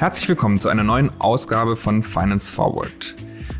Herzlich 0.00 0.28
willkommen 0.30 0.58
zu 0.58 0.70
einer 0.70 0.82
neuen 0.82 1.10
Ausgabe 1.18 1.76
von 1.76 2.02
Finance 2.02 2.50
Forward. 2.50 3.14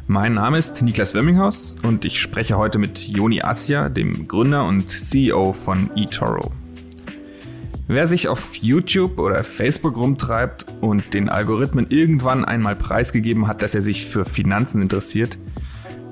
Mein 0.07 0.33
Name 0.33 0.57
ist 0.57 0.81
Niklas 0.81 1.13
Wirminghaus 1.13 1.77
und 1.83 2.07
ich 2.07 2.19
spreche 2.19 2.57
heute 2.57 2.79
mit 2.79 2.99
Joni 3.07 3.43
Assia, 3.43 3.91
dem 3.91 4.27
Gründer 4.27 4.65
und 4.65 4.89
CEO 4.89 5.53
von 5.53 5.91
eToro. 5.97 6.51
Wer 7.89 8.07
sich 8.07 8.29
auf 8.29 8.55
YouTube 8.55 9.19
oder 9.19 9.45
Facebook 9.45 9.97
rumtreibt 9.97 10.65
und 10.81 11.13
den 11.13 11.29
Algorithmen 11.29 11.89
irgendwann 11.91 12.45
einmal 12.45 12.75
preisgegeben 12.75 13.47
hat, 13.47 13.63
dass 13.63 13.75
er 13.75 13.83
sich 13.83 14.07
für 14.07 14.25
Finanzen 14.25 14.81
interessiert, 14.81 15.37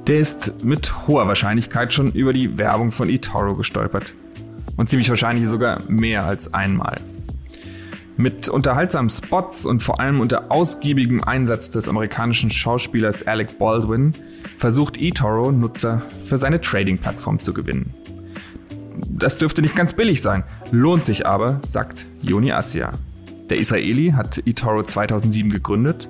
der 0.06 0.18
ist 0.18 0.62
mit 0.62 1.08
hoher 1.08 1.26
Wahrscheinlichkeit 1.26 1.92
schon 1.94 2.12
über 2.12 2.32
die 2.32 2.58
Werbung 2.58 2.92
von 2.92 3.08
eToro 3.08 3.54
gestolpert. 3.54 4.12
Und 4.78 4.88
ziemlich 4.88 5.10
wahrscheinlich 5.10 5.48
sogar 5.48 5.80
mehr 5.88 6.24
als 6.24 6.54
einmal. 6.54 6.98
Mit 8.16 8.48
unterhaltsamen 8.48 9.10
Spots 9.10 9.66
und 9.66 9.82
vor 9.82 10.00
allem 10.00 10.20
unter 10.20 10.50
ausgiebigem 10.50 11.22
Einsatz 11.22 11.70
des 11.70 11.88
amerikanischen 11.88 12.50
Schauspielers 12.50 13.26
Alec 13.26 13.58
Baldwin 13.58 14.14
versucht 14.56 14.96
eToro 14.96 15.52
Nutzer 15.52 16.02
für 16.26 16.38
seine 16.38 16.60
Trading-Plattform 16.60 17.40
zu 17.40 17.52
gewinnen. 17.52 17.92
Das 19.08 19.36
dürfte 19.36 19.62
nicht 19.62 19.76
ganz 19.76 19.92
billig 19.92 20.22
sein, 20.22 20.44
lohnt 20.70 21.04
sich 21.04 21.26
aber, 21.26 21.60
sagt 21.66 22.06
Yoni 22.22 22.52
Assia. 22.52 22.92
Der 23.50 23.58
Israeli 23.58 24.12
hat 24.16 24.42
eToro 24.46 24.84
2007 24.84 25.50
gegründet 25.50 26.08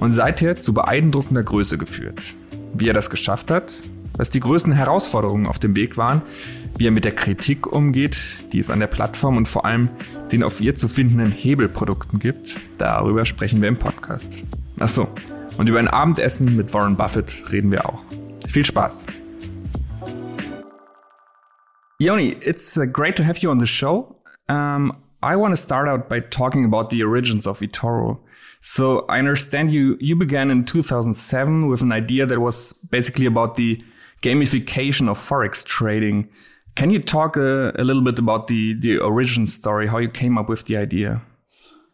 und 0.00 0.12
seither 0.12 0.60
zu 0.60 0.72
beeindruckender 0.72 1.42
Größe 1.42 1.76
geführt. 1.76 2.34
Wie 2.72 2.88
er 2.88 2.94
das 2.94 3.10
geschafft 3.10 3.50
hat, 3.50 3.74
was 4.16 4.30
die 4.30 4.40
größten 4.40 4.72
Herausforderungen 4.72 5.46
auf 5.46 5.58
dem 5.58 5.76
Weg 5.76 5.96
waren, 5.96 6.22
wie 6.78 6.86
er 6.86 6.90
mit 6.90 7.04
der 7.04 7.14
Kritik 7.14 7.66
umgeht, 7.66 8.18
die 8.52 8.58
es 8.58 8.70
an 8.70 8.80
der 8.80 8.86
Plattform 8.86 9.36
und 9.36 9.48
vor 9.48 9.64
allem 9.64 9.88
den 10.32 10.42
auf 10.42 10.60
ihr 10.60 10.76
zu 10.76 10.88
findenden 10.88 11.32
Hebelprodukten 11.32 12.18
gibt, 12.18 12.58
darüber 12.78 13.26
sprechen 13.26 13.60
wir 13.60 13.68
im 13.68 13.78
Podcast. 13.78 14.42
Ach 14.78 14.88
so, 14.88 15.08
und 15.58 15.68
über 15.68 15.78
ein 15.78 15.88
Abendessen 15.88 16.56
mit 16.56 16.72
Warren 16.74 16.96
Buffett 16.96 17.50
reden 17.50 17.70
wir 17.70 17.86
auch. 17.86 18.02
Viel 18.48 18.64
Spaß! 18.64 19.06
Yoni, 21.98 22.36
it's 22.42 22.76
uh, 22.76 22.84
great 22.84 23.16
to 23.16 23.24
have 23.24 23.40
you 23.40 23.50
on 23.50 23.58
the 23.58 23.66
show. 23.66 24.16
Um, 24.48 24.92
I 25.22 25.34
want 25.34 25.52
to 25.52 25.56
start 25.56 25.88
out 25.88 26.10
by 26.10 26.20
talking 26.20 26.64
about 26.66 26.90
the 26.90 27.02
origins 27.02 27.46
of 27.46 27.60
eToro. 27.60 28.18
So 28.60 29.06
I 29.08 29.18
understand 29.18 29.70
you 29.70 29.96
you 29.98 30.14
began 30.14 30.50
in 30.50 30.64
2007 30.64 31.68
with 31.68 31.80
an 31.80 31.92
idea 31.92 32.26
that 32.26 32.38
was 32.38 32.74
basically 32.90 33.26
about 33.26 33.56
the 33.56 33.82
gamification 34.22 35.08
of 35.08 35.18
forex 35.18 35.64
trading. 35.64 36.28
Can 36.74 36.90
you 36.90 37.00
talk 37.00 37.36
a, 37.36 37.72
a 37.76 37.84
little 37.84 38.02
bit 38.02 38.18
about 38.18 38.48
the 38.48 38.74
the 38.74 38.98
origin 38.98 39.46
story, 39.46 39.86
how 39.86 39.98
you 39.98 40.08
came 40.08 40.38
up 40.38 40.48
with 40.48 40.64
the 40.64 40.76
idea? 40.76 41.22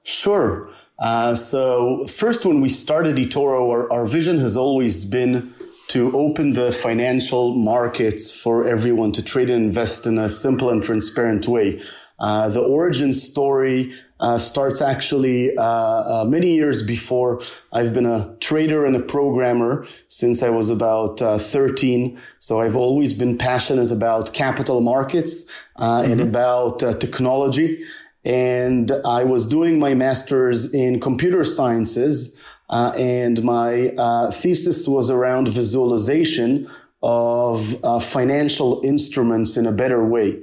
Sure. 0.05 0.71
Uh, 0.99 1.35
so 1.35 2.07
first, 2.07 2.45
when 2.45 2.61
we 2.61 2.69
started 2.69 3.17
eToro, 3.17 3.71
our, 3.71 3.93
our 3.93 4.07
vision 4.07 4.39
has 4.39 4.57
always 4.57 5.05
been 5.05 5.53
to 5.89 6.17
open 6.17 6.53
the 6.53 6.73
financial 6.73 7.55
markets 7.55 8.33
for 8.33 8.67
everyone 8.69 9.13
to 9.13 9.23
trade 9.23 9.51
and 9.51 9.65
invest 9.65 10.07
in 10.07 10.19
a 10.19 10.29
simple 10.29 10.71
and 10.71 10.83
transparent 10.83 11.47
way. 11.47 11.83
Uh, 12.23 12.49
the 12.49 12.61
origin 12.61 13.13
story 13.13 13.93
uh, 14.21 14.39
starts 14.39 14.81
actually 14.81 15.55
uh, 15.57 15.63
uh 15.63 16.25
many 16.25 16.55
years 16.55 16.81
before. 16.85 17.41
I've 17.73 17.93
been 17.93 18.07
a 18.07 18.37
trader 18.39 18.87
and 18.87 18.95
a 18.95 19.01
programmer 19.01 19.85
since 20.07 20.41
I 20.41 20.51
was 20.51 20.71
about 20.71 21.21
uh, 21.21 21.37
13. 21.37 22.17
So 22.39 22.61
I've 22.61 22.77
always 22.77 23.13
been 23.13 23.37
passionate 23.37 23.91
about 23.91 24.33
capital 24.33 24.81
markets 24.81 25.51
uh, 25.77 26.03
mm-hmm. 26.03 26.13
and 26.13 26.21
about 26.21 26.79
technology. 26.79 27.85
And 28.25 28.93
I 29.05 29.25
was 29.25 29.49
doing 29.49 29.81
my 29.81 29.95
master's 29.95 30.73
in 30.73 31.01
computer 31.01 31.43
sciences. 31.43 32.39
Uh, 32.71 32.93
and 32.97 33.43
my 33.43 33.89
uh, 33.99 34.31
thesis 34.31 34.87
was 34.87 35.11
around 35.11 35.49
visualization 35.49 36.71
of 37.03 37.85
uh, 37.85 37.99
financial 37.99 38.81
instruments 38.85 39.57
in 39.57 39.67
a 39.67 39.73
better 39.73 40.05
way. 40.05 40.41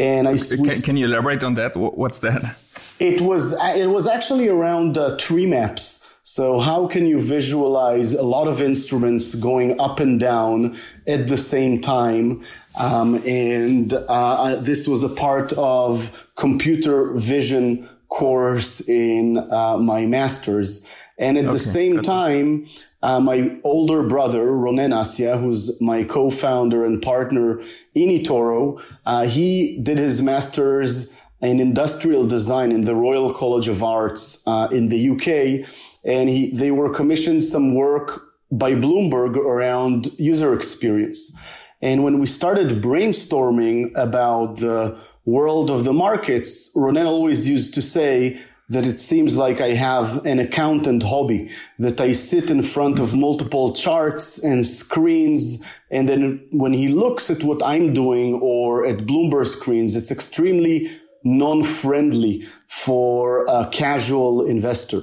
And 0.00 0.26
I 0.26 0.36
can, 0.38 0.80
can, 0.80 0.96
you 0.96 1.04
elaborate 1.04 1.44
on 1.44 1.54
that? 1.54 1.76
What's 1.76 2.20
that? 2.20 2.56
It 2.98 3.20
was 3.20 3.52
it 3.52 3.86
was 3.86 4.06
actually 4.06 4.48
around 4.48 4.96
uh, 4.96 5.16
tree 5.18 5.46
maps. 5.46 6.00
So 6.22 6.58
how 6.58 6.86
can 6.86 7.06
you 7.06 7.18
visualize 7.18 8.14
a 8.14 8.22
lot 8.22 8.46
of 8.48 8.62
instruments 8.62 9.34
going 9.34 9.78
up 9.78 10.00
and 10.00 10.18
down 10.18 10.78
at 11.06 11.28
the 11.28 11.36
same 11.36 11.80
time? 11.80 12.42
Um, 12.78 13.16
and 13.26 13.92
uh, 13.92 14.56
this 14.56 14.88
was 14.88 15.02
a 15.02 15.08
part 15.08 15.52
of 15.54 16.28
computer 16.36 17.12
vision 17.14 17.88
course 18.08 18.80
in 18.88 19.38
uh, 19.50 19.76
my 19.78 20.06
master's. 20.06 20.86
And 21.20 21.36
at 21.36 21.44
okay, 21.44 21.52
the 21.52 21.58
same 21.58 21.96
good. 21.96 22.04
time, 22.04 22.66
uh, 23.02 23.20
my 23.20 23.58
older 23.62 24.02
brother, 24.02 24.46
Ronen 24.48 24.92
Assia, 24.92 25.38
who's 25.38 25.78
my 25.80 26.02
co-founder 26.02 26.84
and 26.84 27.00
partner 27.00 27.60
in 27.94 28.08
eToro, 28.08 28.82
uh, 29.04 29.26
he 29.26 29.78
did 29.82 29.98
his 29.98 30.22
master's 30.22 31.14
in 31.42 31.60
industrial 31.60 32.26
design 32.26 32.72
in 32.72 32.84
the 32.84 32.94
Royal 32.94 33.32
College 33.32 33.68
of 33.68 33.82
Arts 33.82 34.42
uh, 34.46 34.68
in 34.72 34.88
the 34.88 35.10
UK. 35.10 35.68
And 36.04 36.28
he, 36.28 36.50
they 36.50 36.70
were 36.70 36.92
commissioned 36.92 37.44
some 37.44 37.74
work 37.74 38.22
by 38.50 38.72
Bloomberg 38.72 39.36
around 39.36 40.10
user 40.18 40.54
experience. 40.54 41.36
And 41.82 42.02
when 42.02 42.18
we 42.18 42.26
started 42.26 42.82
brainstorming 42.82 43.92
about 43.94 44.58
the 44.58 44.98
world 45.24 45.70
of 45.70 45.84
the 45.84 45.92
markets, 45.92 46.74
Ronen 46.74 47.06
always 47.06 47.48
used 47.48 47.74
to 47.74 47.82
say, 47.82 48.40
that 48.70 48.86
it 48.86 49.00
seems 49.00 49.36
like 49.36 49.60
I 49.60 49.74
have 49.74 50.24
an 50.24 50.38
accountant 50.38 51.02
hobby, 51.02 51.50
that 51.78 52.00
I 52.00 52.12
sit 52.12 52.50
in 52.50 52.62
front 52.62 53.00
of 53.00 53.16
multiple 53.16 53.72
charts 53.74 54.38
and 54.38 54.66
screens. 54.66 55.62
And 55.90 56.08
then 56.08 56.46
when 56.52 56.72
he 56.72 56.86
looks 56.88 57.30
at 57.30 57.42
what 57.42 57.62
I'm 57.64 57.92
doing 57.92 58.34
or 58.34 58.86
at 58.86 58.98
Bloomberg 58.98 59.46
screens, 59.46 59.96
it's 59.96 60.12
extremely 60.12 60.88
non-friendly 61.24 62.46
for 62.68 63.44
a 63.46 63.68
casual 63.70 64.46
investor. 64.46 65.02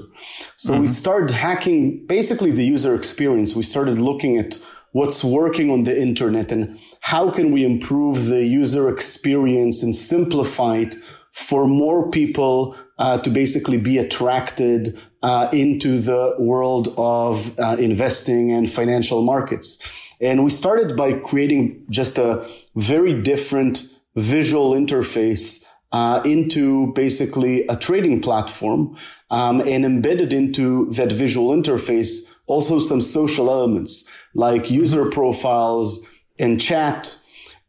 So 0.56 0.72
mm-hmm. 0.72 0.82
we 0.84 0.88
started 0.88 1.32
hacking 1.32 2.08
basically 2.08 2.52
the 2.52 2.66
user 2.66 2.96
experience. 2.96 3.54
We 3.56 3.64
started 3.64 4.00
looking 4.00 4.38
at 4.38 4.58
what's 4.94 5.24
working 5.24 5.70
on 5.70 5.84
the 5.84 6.02
internet 6.02 6.52
and 6.52 6.80
how 7.02 7.30
can 7.30 7.52
we 7.52 7.66
improve 7.66 8.26
the 8.26 8.46
user 8.46 8.90
experience 8.90 9.84
and 9.84 9.94
simplify 9.94 10.78
it 10.78 10.96
for 11.38 11.68
more 11.68 12.09
people 12.09 12.75
uh, 12.98 13.20
to 13.20 13.30
basically 13.30 13.78
be 13.78 14.00
attracted 14.00 15.00
uh, 15.22 15.48
into 15.53 16.00
the 16.00 16.36
world 16.40 16.92
of 16.98 17.58
uh, 17.59 17.75
investing 17.78 18.52
and 18.52 18.68
financial 18.72 19.22
markets. 19.22 19.80
And 20.20 20.44
we 20.44 20.50
started 20.50 20.98
by 20.98 21.14
creating 21.14 21.86
just 21.92 22.18
a 22.18 22.44
very 22.75 23.22
different 23.22 23.84
visual 24.16 24.72
interface 24.72 25.64
uh, 25.92 26.22
into 26.25 26.92
basically 26.94 27.68
a 27.68 27.75
trading 27.75 28.19
platform 28.19 28.98
um, 29.30 29.62
and 29.62 29.86
embedded 29.86 30.34
into 30.34 30.88
that 30.88 31.12
visual 31.12 31.56
interface 31.56 32.34
also 32.48 32.80
some 32.80 33.00
social 33.00 33.52
elements 33.52 34.09
like 34.34 34.72
user 34.72 35.06
profiles 35.06 36.04
and 36.40 36.59
chat 36.59 37.16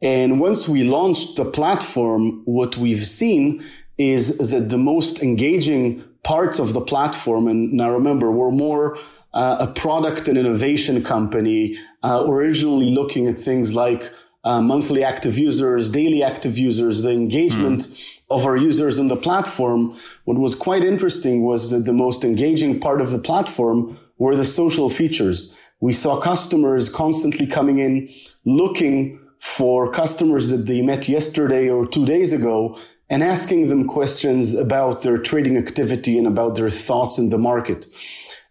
and 0.00 0.40
once 0.40 0.68
we 0.68 0.84
launched 0.84 1.36
the 1.36 1.44
platform, 1.44 2.42
what 2.44 2.76
we've 2.76 3.04
seen 3.04 3.64
is 3.96 4.38
that 4.38 4.68
the 4.68 4.78
most 4.78 5.22
engaging 5.22 6.04
parts 6.22 6.58
of 6.58 6.72
the 6.72 6.80
platform, 6.80 7.48
and 7.48 7.72
now 7.72 7.90
remember, 7.90 8.30
we're 8.30 8.50
more 8.50 8.98
uh, 9.34 9.56
a 9.60 9.66
product 9.66 10.28
and 10.28 10.38
innovation 10.38 11.02
company, 11.02 11.76
uh, 12.02 12.24
originally 12.26 12.90
looking 12.90 13.26
at 13.26 13.36
things 13.36 13.74
like 13.74 14.12
uh, 14.44 14.60
monthly 14.60 15.02
active 15.02 15.36
users, 15.36 15.90
daily 15.90 16.22
active 16.22 16.56
users, 16.56 17.02
the 17.02 17.10
engagement 17.10 17.80
mm. 17.80 18.18
of 18.30 18.46
our 18.46 18.56
users 18.56 18.98
in 18.98 19.08
the 19.08 19.16
platform. 19.16 19.96
What 20.24 20.38
was 20.38 20.54
quite 20.54 20.84
interesting 20.84 21.42
was 21.42 21.70
that 21.70 21.84
the 21.84 21.92
most 21.92 22.24
engaging 22.24 22.78
part 22.80 23.00
of 23.00 23.10
the 23.10 23.18
platform 23.18 23.98
were 24.16 24.36
the 24.36 24.44
social 24.44 24.88
features. 24.88 25.56
We 25.80 25.92
saw 25.92 26.20
customers 26.20 26.88
constantly 26.88 27.46
coming 27.46 27.78
in 27.78 28.08
looking 28.44 29.20
for 29.40 29.90
customers 29.92 30.50
that 30.50 30.66
they 30.66 30.82
met 30.82 31.08
yesterday 31.08 31.68
or 31.68 31.86
two 31.86 32.04
days 32.04 32.32
ago 32.32 32.78
and 33.10 33.22
asking 33.22 33.68
them 33.68 33.86
questions 33.86 34.54
about 34.54 35.02
their 35.02 35.18
trading 35.18 35.56
activity 35.56 36.18
and 36.18 36.26
about 36.26 36.56
their 36.56 36.70
thoughts 36.70 37.18
in 37.18 37.30
the 37.30 37.38
market. 37.38 37.86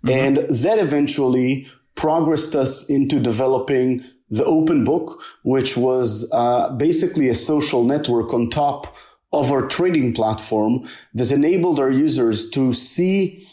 Mm-hmm. 0.04 0.10
And 0.10 0.38
that 0.50 0.80
eventually 0.80 1.68
progressed 1.96 2.56
us 2.56 2.90
into 2.90 3.20
developing 3.20 4.04
the 4.30 4.46
open 4.46 4.84
book, 4.84 5.22
which 5.44 5.78
was 5.78 6.30
uh, 6.34 6.70
basically 6.72 7.30
a 7.30 7.36
social 7.36 7.84
network 7.84 8.34
on 8.34 8.50
top 8.50 8.96
of 9.34 9.52
our 9.52 9.68
trading 9.68 10.14
platform 10.14 10.88
that 11.14 11.32
enabled 11.32 11.80
our 11.80 11.92
users 11.92 12.50
to 12.52 12.74
see 12.74 13.48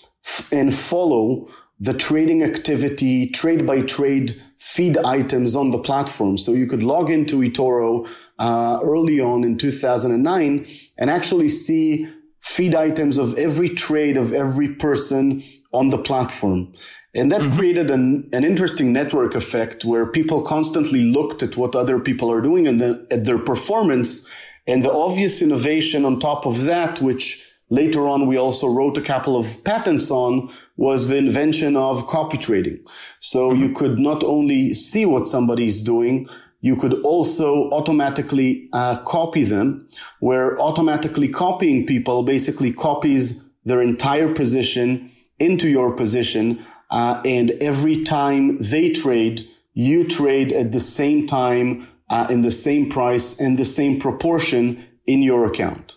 and 0.50 0.74
follow 0.74 1.48
the 1.80 1.94
trading 1.94 2.42
activity 2.42 3.28
trade 3.28 3.66
by 3.66 3.82
trade 3.82 4.40
feed 4.64 4.96
items 4.96 5.54
on 5.54 5.70
the 5.72 5.78
platform. 5.78 6.38
So 6.38 6.52
you 6.52 6.66
could 6.66 6.82
log 6.82 7.10
into 7.10 7.40
eToro, 7.40 8.08
uh, 8.38 8.80
early 8.82 9.20
on 9.20 9.44
in 9.44 9.58
2009 9.58 10.66
and 10.96 11.10
actually 11.10 11.50
see 11.50 12.08
feed 12.40 12.74
items 12.74 13.18
of 13.18 13.36
every 13.38 13.68
trade 13.68 14.16
of 14.16 14.32
every 14.32 14.74
person 14.74 15.44
on 15.72 15.90
the 15.90 15.98
platform. 15.98 16.72
And 17.14 17.30
that 17.30 17.42
mm-hmm. 17.42 17.56
created 17.56 17.90
an, 17.90 18.28
an 18.32 18.42
interesting 18.42 18.90
network 18.92 19.34
effect 19.34 19.84
where 19.84 20.06
people 20.06 20.40
constantly 20.40 21.02
looked 21.02 21.42
at 21.42 21.58
what 21.58 21.76
other 21.76 22.00
people 22.00 22.32
are 22.32 22.40
doing 22.40 22.66
and 22.66 22.80
the, 22.80 23.06
at 23.10 23.26
their 23.26 23.38
performance. 23.38 24.26
And 24.66 24.82
the 24.82 24.92
obvious 24.92 25.42
innovation 25.42 26.06
on 26.06 26.18
top 26.18 26.46
of 26.46 26.64
that, 26.64 27.02
which 27.02 27.46
later 27.70 28.06
on 28.08 28.26
we 28.26 28.36
also 28.36 28.66
wrote 28.68 28.98
a 28.98 29.02
couple 29.02 29.36
of 29.36 29.62
patents 29.64 30.10
on, 30.10 30.50
was 30.76 31.08
the 31.08 31.16
invention 31.16 31.76
of 31.76 32.06
copy 32.06 32.38
trading. 32.38 32.78
So 33.20 33.50
mm-hmm. 33.50 33.62
you 33.62 33.72
could 33.72 33.98
not 33.98 34.24
only 34.24 34.74
see 34.74 35.06
what 35.06 35.26
somebody 35.26 35.66
is 35.66 35.82
doing, 35.82 36.28
you 36.60 36.76
could 36.76 36.94
also 37.02 37.70
automatically 37.70 38.68
uh, 38.72 38.96
copy 39.04 39.44
them, 39.44 39.86
where 40.20 40.58
automatically 40.58 41.28
copying 41.28 41.84
people 41.84 42.22
basically 42.22 42.72
copies 42.72 43.46
their 43.64 43.82
entire 43.82 44.32
position 44.32 45.10
into 45.38 45.68
your 45.68 45.94
position. 45.94 46.64
Uh, 46.90 47.20
and 47.24 47.50
every 47.60 48.02
time 48.02 48.56
they 48.58 48.90
trade, 48.90 49.42
you 49.74 50.08
trade 50.08 50.52
at 50.52 50.72
the 50.72 50.80
same 50.80 51.26
time, 51.26 51.86
uh, 52.08 52.26
in 52.30 52.42
the 52.42 52.50
same 52.50 52.88
price 52.88 53.38
and 53.40 53.58
the 53.58 53.64
same 53.64 53.98
proportion 53.98 54.82
in 55.06 55.22
your 55.22 55.44
account. 55.46 55.96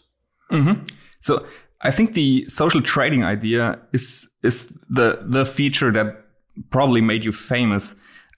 Mm-hmm. 0.52 0.84
So 1.20 1.40
I 1.82 1.92
think 1.92 2.14
the 2.14 2.46
social 2.50 2.82
trading 2.82 3.24
idea 3.24 3.80
is 3.94 4.30
is 4.44 4.68
the 4.90 5.20
the 5.24 5.46
feature 5.46 5.92
that 5.92 6.26
probably 6.70 7.02
made 7.02 7.24
you 7.24 7.32
famous. 7.32 7.96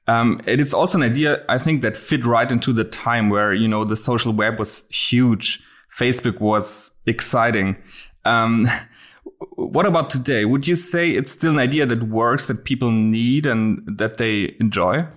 Um, 0.07 0.41
it 0.45 0.59
is 0.59 0.73
also 0.73 0.97
an 0.97 1.03
idea 1.03 1.43
I 1.47 1.57
think 1.59 1.81
that 1.83 1.95
fit 1.95 2.25
right 2.25 2.51
into 2.51 2.73
the 2.73 2.83
time 2.83 3.29
where 3.29 3.53
you 3.53 3.67
know 3.67 3.83
the 3.83 3.95
social 3.95 4.33
web 4.33 4.59
was 4.59 4.87
huge, 4.89 5.61
Facebook 5.95 6.39
was 6.39 6.91
exciting. 7.05 7.77
Um, 8.25 8.67
what 9.55 9.85
about 9.85 10.09
today? 10.09 10.45
Would 10.45 10.67
you 10.67 10.75
say 10.75 11.11
it's 11.11 11.31
still 11.31 11.51
an 11.51 11.59
idea 11.59 11.85
that 11.85 12.03
works, 12.03 12.47
that 12.47 12.65
people 12.65 12.91
need, 12.91 13.45
and 13.45 13.81
that 13.97 14.17
they 14.17 14.55
enjoy? 14.59 15.07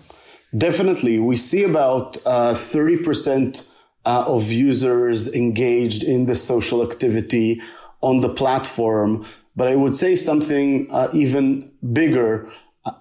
Definitely, 0.56 1.18
we 1.18 1.36
see 1.36 1.64
about 1.64 2.18
uh, 2.24 2.54
thirty 2.54 3.00
uh, 3.00 3.04
percent 3.04 3.71
uh, 4.04 4.24
of 4.26 4.50
users 4.50 5.32
engaged 5.32 6.02
in 6.02 6.26
the 6.26 6.34
social 6.34 6.82
activity 6.82 7.60
on 8.00 8.20
the 8.20 8.28
platform. 8.28 9.24
But 9.54 9.68
I 9.68 9.76
would 9.76 9.94
say 9.94 10.16
something 10.16 10.90
uh, 10.90 11.08
even 11.12 11.70
bigger. 11.92 12.50
Uh, 12.84 12.92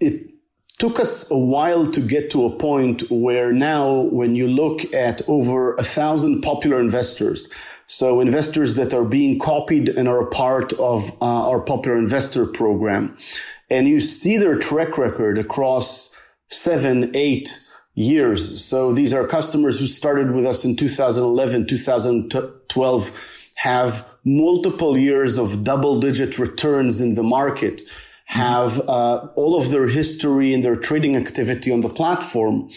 it 0.00 0.30
took 0.78 0.98
us 0.98 1.30
a 1.30 1.38
while 1.38 1.86
to 1.86 2.00
get 2.00 2.30
to 2.30 2.46
a 2.46 2.56
point 2.56 3.10
where 3.10 3.52
now, 3.52 3.92
when 3.92 4.34
you 4.34 4.48
look 4.48 4.92
at 4.94 5.22
over 5.28 5.74
a 5.76 5.84
thousand 5.84 6.42
popular 6.42 6.80
investors, 6.80 7.48
so 7.86 8.20
investors 8.20 8.76
that 8.76 8.94
are 8.94 9.04
being 9.04 9.38
copied 9.38 9.88
and 9.88 10.08
are 10.08 10.22
a 10.22 10.30
part 10.30 10.72
of 10.74 11.10
uh, 11.20 11.48
our 11.48 11.60
popular 11.60 11.98
investor 11.98 12.46
program, 12.46 13.16
and 13.68 13.88
you 13.88 14.00
see 14.00 14.36
their 14.36 14.56
track 14.56 14.96
record 14.96 15.38
across 15.38 16.16
seven, 16.48 17.10
eight 17.14 17.60
years. 17.94 18.64
So 18.64 18.92
these 18.92 19.12
are 19.12 19.26
customers 19.26 19.78
who 19.78 19.86
started 19.86 20.34
with 20.34 20.46
us 20.46 20.64
in 20.64 20.76
2011, 20.76 21.66
2012, 21.66 23.46
have 23.56 24.08
multiple 24.24 24.96
years 24.96 25.38
of 25.38 25.64
double 25.64 25.98
digit 25.98 26.38
returns 26.38 27.00
in 27.00 27.14
the 27.14 27.22
market 27.22 27.82
have 28.30 28.80
uh, 28.88 29.26
all 29.34 29.56
of 29.56 29.70
their 29.72 29.88
history 29.88 30.54
and 30.54 30.64
their 30.64 30.76
trading 30.76 31.16
activity 31.16 31.72
on 31.72 31.80
the 31.80 31.88
platform. 31.88 32.70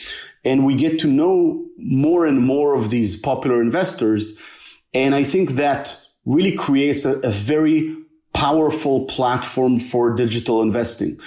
And 0.43 0.65
we 0.65 0.73
get 0.73 0.97
to 1.01 1.07
know 1.07 1.63
more 1.77 2.25
and 2.25 2.39
more 2.39 2.73
of 2.73 2.89
these 2.89 3.15
popular 3.15 3.61
investors. 3.61 4.35
And 4.95 5.13
I 5.13 5.23
think 5.23 5.51
that 5.51 5.95
really 6.25 6.53
creates 6.53 7.05
a, 7.05 7.19
a 7.19 7.29
very 7.29 7.95
powerful 8.33 9.05
platform 9.05 9.77
for 9.77 10.15
digital 10.15 10.63
investing. 10.63 11.19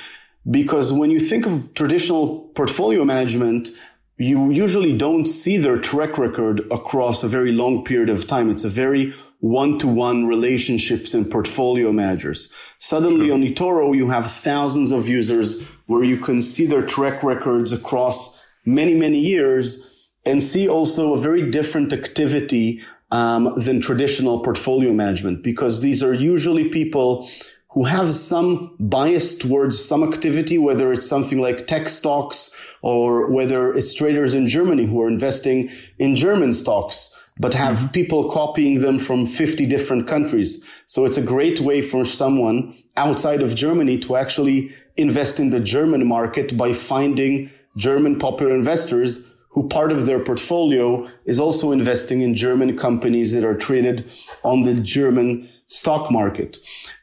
Because 0.48 0.92
when 0.92 1.10
you 1.10 1.18
think 1.18 1.46
of 1.46 1.74
traditional 1.74 2.50
portfolio 2.54 3.04
management, 3.04 3.70
you 4.16 4.50
usually 4.50 4.96
don't 4.96 5.26
see 5.26 5.56
their 5.56 5.78
track 5.78 6.18
record 6.18 6.60
across 6.70 7.22
a 7.22 7.28
very 7.28 7.52
long 7.52 7.84
period 7.84 8.08
of 8.08 8.26
time. 8.26 8.48
It's 8.50 8.64
a 8.64 8.68
very 8.68 9.14
one-to-one 9.40 10.26
relationships 10.26 11.12
and 11.14 11.30
portfolio 11.30 11.92
managers. 11.92 12.52
Suddenly 12.78 13.26
sure. 13.26 13.34
on 13.34 13.42
eToro, 13.42 13.96
you 13.96 14.08
have 14.08 14.30
thousands 14.30 14.92
of 14.92 15.08
users 15.08 15.62
where 15.86 16.04
you 16.04 16.16
can 16.16 16.40
see 16.40 16.66
their 16.66 16.86
track 16.86 17.22
records 17.22 17.72
across 17.72 18.42
many, 18.64 18.94
many 18.94 19.18
years 19.18 20.08
and 20.24 20.42
see 20.42 20.68
also 20.68 21.14
a 21.14 21.18
very 21.18 21.50
different 21.50 21.92
activity 21.92 22.82
um, 23.10 23.54
than 23.56 23.80
traditional 23.80 24.40
portfolio 24.40 24.92
management 24.92 25.42
because 25.42 25.80
these 25.80 26.02
are 26.02 26.12
usually 26.12 26.68
people 26.68 27.28
who 27.76 27.84
have 27.84 28.14
some 28.14 28.74
bias 28.80 29.34
towards 29.34 29.78
some 29.78 30.02
activity, 30.02 30.56
whether 30.56 30.94
it's 30.94 31.06
something 31.06 31.42
like 31.42 31.66
tech 31.66 31.90
stocks 31.90 32.56
or 32.80 33.30
whether 33.30 33.74
it's 33.74 33.92
traders 33.92 34.34
in 34.34 34.48
Germany 34.48 34.86
who 34.86 35.02
are 35.02 35.08
investing 35.08 35.70
in 35.98 36.16
German 36.16 36.54
stocks 36.54 37.12
but 37.38 37.52
have 37.52 37.76
mm-hmm. 37.76 37.88
people 37.88 38.30
copying 38.30 38.80
them 38.80 38.98
from 38.98 39.26
50 39.26 39.66
different 39.66 40.08
countries. 40.08 40.64
So 40.86 41.04
it's 41.04 41.18
a 41.18 41.22
great 41.22 41.60
way 41.60 41.82
for 41.82 42.02
someone 42.06 42.74
outside 42.96 43.42
of 43.42 43.54
Germany 43.54 43.98
to 43.98 44.16
actually 44.16 44.72
invest 44.96 45.38
in 45.38 45.50
the 45.50 45.60
German 45.60 46.06
market 46.06 46.56
by 46.56 46.72
finding 46.72 47.50
German 47.76 48.18
popular 48.18 48.54
investors 48.54 49.30
who 49.56 49.66
part 49.66 49.90
of 49.90 50.04
their 50.04 50.20
portfolio 50.20 51.08
is 51.24 51.40
also 51.40 51.72
investing 51.72 52.20
in 52.20 52.34
German 52.34 52.76
companies 52.76 53.32
that 53.32 53.42
are 53.42 53.56
traded 53.56 54.04
on 54.44 54.64
the 54.64 54.74
German 54.74 55.48
stock 55.66 56.10
market. 56.10 56.58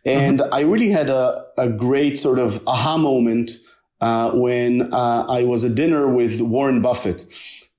And 0.06 0.40
mm-hmm. 0.40 0.54
I 0.54 0.60
really 0.62 0.90
had 0.90 1.10
a, 1.10 1.46
a 1.58 1.68
great 1.68 2.20
sort 2.20 2.38
of 2.38 2.62
aha 2.68 2.98
moment 2.98 3.50
uh, 4.02 4.34
when 4.34 4.94
uh, 4.94 5.26
I 5.28 5.46
was 5.46 5.66
at 5.66 5.74
dinner 5.74 6.08
with 6.08 6.42
Warren 6.42 6.80
Buffett. 6.80 7.26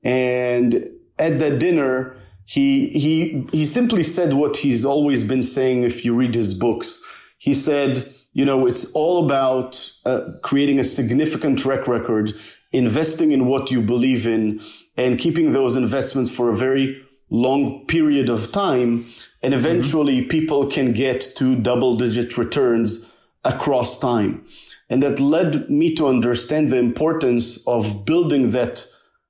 And 0.03 0.89
at 1.21 1.39
that 1.39 1.61
dinner, 1.61 2.17
he, 2.45 2.89
he, 2.89 3.47
he 3.53 3.65
simply 3.65 4.03
said 4.03 4.35
what 4.35 4.57
he's 4.57 4.85
always 4.85 5.23
been 5.23 5.45
saying 5.45 5.85
if 5.85 6.05
you 6.05 6.17
read 6.17 6.35
his 6.35 6.53
books. 6.53 7.01
He 7.39 7.55
said, 7.55 8.13
you 8.35 8.45
know, 8.45 8.67
it's 8.67 8.93
all 8.93 9.25
about 9.25 9.93
uh, 10.05 10.33
creating 10.43 10.81
a 10.81 10.85
significant 10.85 11.59
track 11.59 11.87
record, 11.87 12.35
investing 12.73 13.31
in 13.31 13.47
what 13.47 13.71
you 13.71 13.81
believe 13.81 14.27
in, 14.27 14.61
and 14.97 15.19
keeping 15.21 15.53
those 15.53 15.77
investments 15.77 16.31
for 16.31 16.51
a 16.51 16.57
very 16.57 17.01
long 17.31 17.87
period 17.87 18.29
of 18.29 18.51
time. 18.51 19.05
And 19.41 19.55
eventually 19.55 20.21
mm-hmm. 20.21 20.29
people 20.29 20.67
can 20.67 20.93
get 20.93 21.21
to 21.37 21.55
double 21.55 21.97
digit 21.97 22.37
returns 22.37 23.11
across 23.45 24.01
time. 24.01 24.45
And 24.91 25.01
that 25.03 25.21
led 25.21 25.71
me 25.71 25.95
to 25.95 26.09
understand 26.09 26.71
the 26.71 26.79
importance 26.79 27.67
of 27.69 28.05
building 28.05 28.51
that 28.51 28.85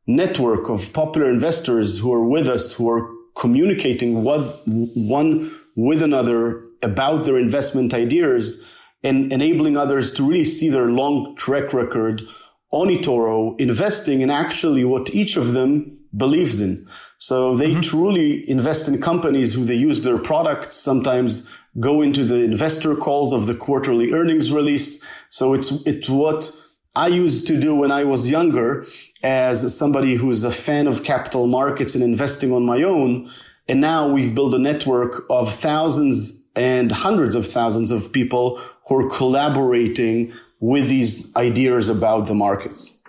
network 0.07 0.71
of 0.71 0.93
popular 0.95 1.29
investors 1.29 1.99
who 1.99 2.13
are 2.13 2.25
with 2.25 2.49
us, 2.49 2.73
who 2.73 2.91
are 2.91 3.11
communicating 3.37 4.25
with 4.25 4.63
one 4.67 5.55
with 5.77 6.01
another 6.01 6.63
about 6.83 7.25
their 7.25 7.37
investment 7.37 7.93
ideas 7.93 8.69
and 9.05 9.33
enabling 9.33 9.77
others 9.77 10.13
to 10.15 10.27
really 10.27 10.45
see 10.45 10.69
their 10.69 10.87
long 10.87 11.37
track 11.37 11.73
record 11.73 12.23
on 12.71 12.89
eToro, 12.89 13.59
investing 13.61 14.23
in 14.23 14.31
actually 14.31 14.85
what 14.85 15.15
each 15.15 15.37
of 15.37 15.53
them 15.53 15.99
believes 16.17 16.61
in. 16.61 16.89
So 17.19 17.57
they 17.57 17.71
mm-hmm. 17.71 17.81
truly 17.81 18.51
invest 18.51 18.89
in 18.89 19.01
companies 19.01 19.55
who 19.55 19.65
they 19.65 19.77
use 19.77 20.03
their 20.03 20.19
products, 20.19 20.75
sometimes 20.75 21.55
go 21.79 22.03
into 22.03 22.25
the 22.25 22.37
investor 22.37 22.97
calls 22.97 23.33
of 23.33 23.47
the 23.47 23.55
quarterly 23.55 24.13
earnings 24.13 24.53
release. 24.53 25.05
So 25.29 25.55
it's, 25.55 25.71
it's 25.87 26.09
what 26.09 26.51
I 26.97 27.09
used 27.09 27.47
to 27.49 27.61
do 27.61 27.75
when 27.75 27.91
I 27.91 28.05
was 28.05 28.31
younger 28.31 28.87
as 29.23 29.77
somebody 29.77 30.15
who's 30.15 30.45
a 30.45 30.51
fan 30.53 30.87
of 30.87 31.05
capital 31.05 31.47
markets 31.47 31.95
and 31.95 32.05
investing 32.05 32.53
on 32.53 32.65
my 32.65 32.83
own. 32.83 33.31
And 33.69 33.81
now 33.81 34.09
we've 34.09 34.35
built 34.35 34.55
a 34.55 34.59
network 34.59 35.25
of 35.31 35.53
thousands 35.53 36.44
and 36.57 36.93
hundreds 36.93 37.35
of 37.35 37.47
thousands 37.47 37.91
of 37.91 38.13
people 38.13 38.61
who 38.87 38.97
are 38.97 39.11
collaborating 39.11 40.33
with 40.61 40.89
these 40.89 41.35
ideas 41.37 41.89
about 41.89 42.27
the 42.27 42.35
markets. 42.35 43.03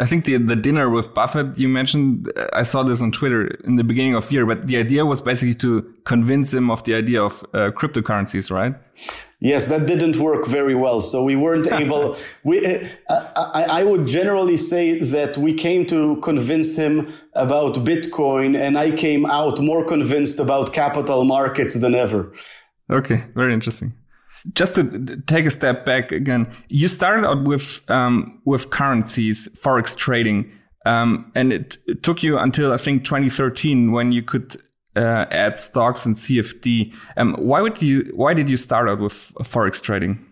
I 0.00 0.06
think 0.06 0.24
the 0.24 0.36
the 0.36 0.54
dinner 0.54 0.88
with 0.90 1.12
Buffett 1.12 1.58
you 1.58 1.68
mentioned, 1.68 2.30
I 2.52 2.62
saw 2.62 2.84
this 2.84 3.02
on 3.02 3.10
Twitter 3.10 3.46
in 3.64 3.76
the 3.76 3.82
beginning 3.82 4.14
of 4.14 4.30
year, 4.30 4.46
but 4.46 4.68
the 4.68 4.76
idea 4.76 5.04
was 5.04 5.20
basically 5.20 5.56
to 5.56 5.82
convince 6.04 6.54
him 6.54 6.70
of 6.70 6.84
the 6.84 6.94
idea 6.94 7.20
of 7.22 7.42
uh, 7.52 7.70
cryptocurrencies, 7.72 8.50
right? 8.50 8.76
Yes, 9.40 9.68
that 9.68 9.86
didn't 9.86 10.16
work 10.16 10.46
very 10.46 10.74
well. 10.74 11.00
So 11.00 11.22
we 11.22 11.36
weren't 11.36 11.70
able. 11.72 12.16
we, 12.42 12.66
uh, 12.66 13.24
I, 13.36 13.80
I, 13.80 13.84
would 13.84 14.06
generally 14.06 14.56
say 14.56 14.98
that 14.98 15.36
we 15.36 15.54
came 15.54 15.86
to 15.86 16.16
convince 16.22 16.76
him 16.76 17.12
about 17.34 17.74
Bitcoin, 17.76 18.58
and 18.58 18.76
I 18.76 18.90
came 18.90 19.24
out 19.26 19.60
more 19.60 19.84
convinced 19.84 20.40
about 20.40 20.72
capital 20.72 21.24
markets 21.24 21.74
than 21.78 21.94
ever. 21.94 22.32
Okay, 22.90 23.24
very 23.34 23.54
interesting 23.54 23.94
just 24.54 24.74
to 24.76 25.20
take 25.26 25.46
a 25.46 25.50
step 25.50 25.84
back 25.84 26.12
again, 26.12 26.50
you 26.68 26.88
started 26.88 27.26
out 27.26 27.44
with 27.44 27.80
um, 27.90 28.40
with 28.44 28.70
currencies, 28.70 29.48
forex 29.60 29.96
trading. 29.96 30.52
Um, 30.86 31.30
and 31.34 31.52
it, 31.52 31.76
it, 31.86 32.02
took 32.02 32.22
you 32.22 32.38
until 32.38 32.72
I 32.72 32.78
think 32.78 33.04
2013 33.04 33.92
when 33.92 34.12
you 34.12 34.22
could 34.22 34.56
uh, 34.98 35.26
add 35.30 35.58
stocks 35.58 36.04
and 36.04 36.16
CFD. 36.16 36.92
Um, 37.16 37.34
why 37.38 37.60
would 37.60 37.80
you? 37.80 38.12
Why 38.14 38.34
did 38.34 38.50
you 38.50 38.56
start 38.56 38.88
out 38.88 39.00
with 39.00 39.32
forex 39.42 39.80
trading? 39.80 40.24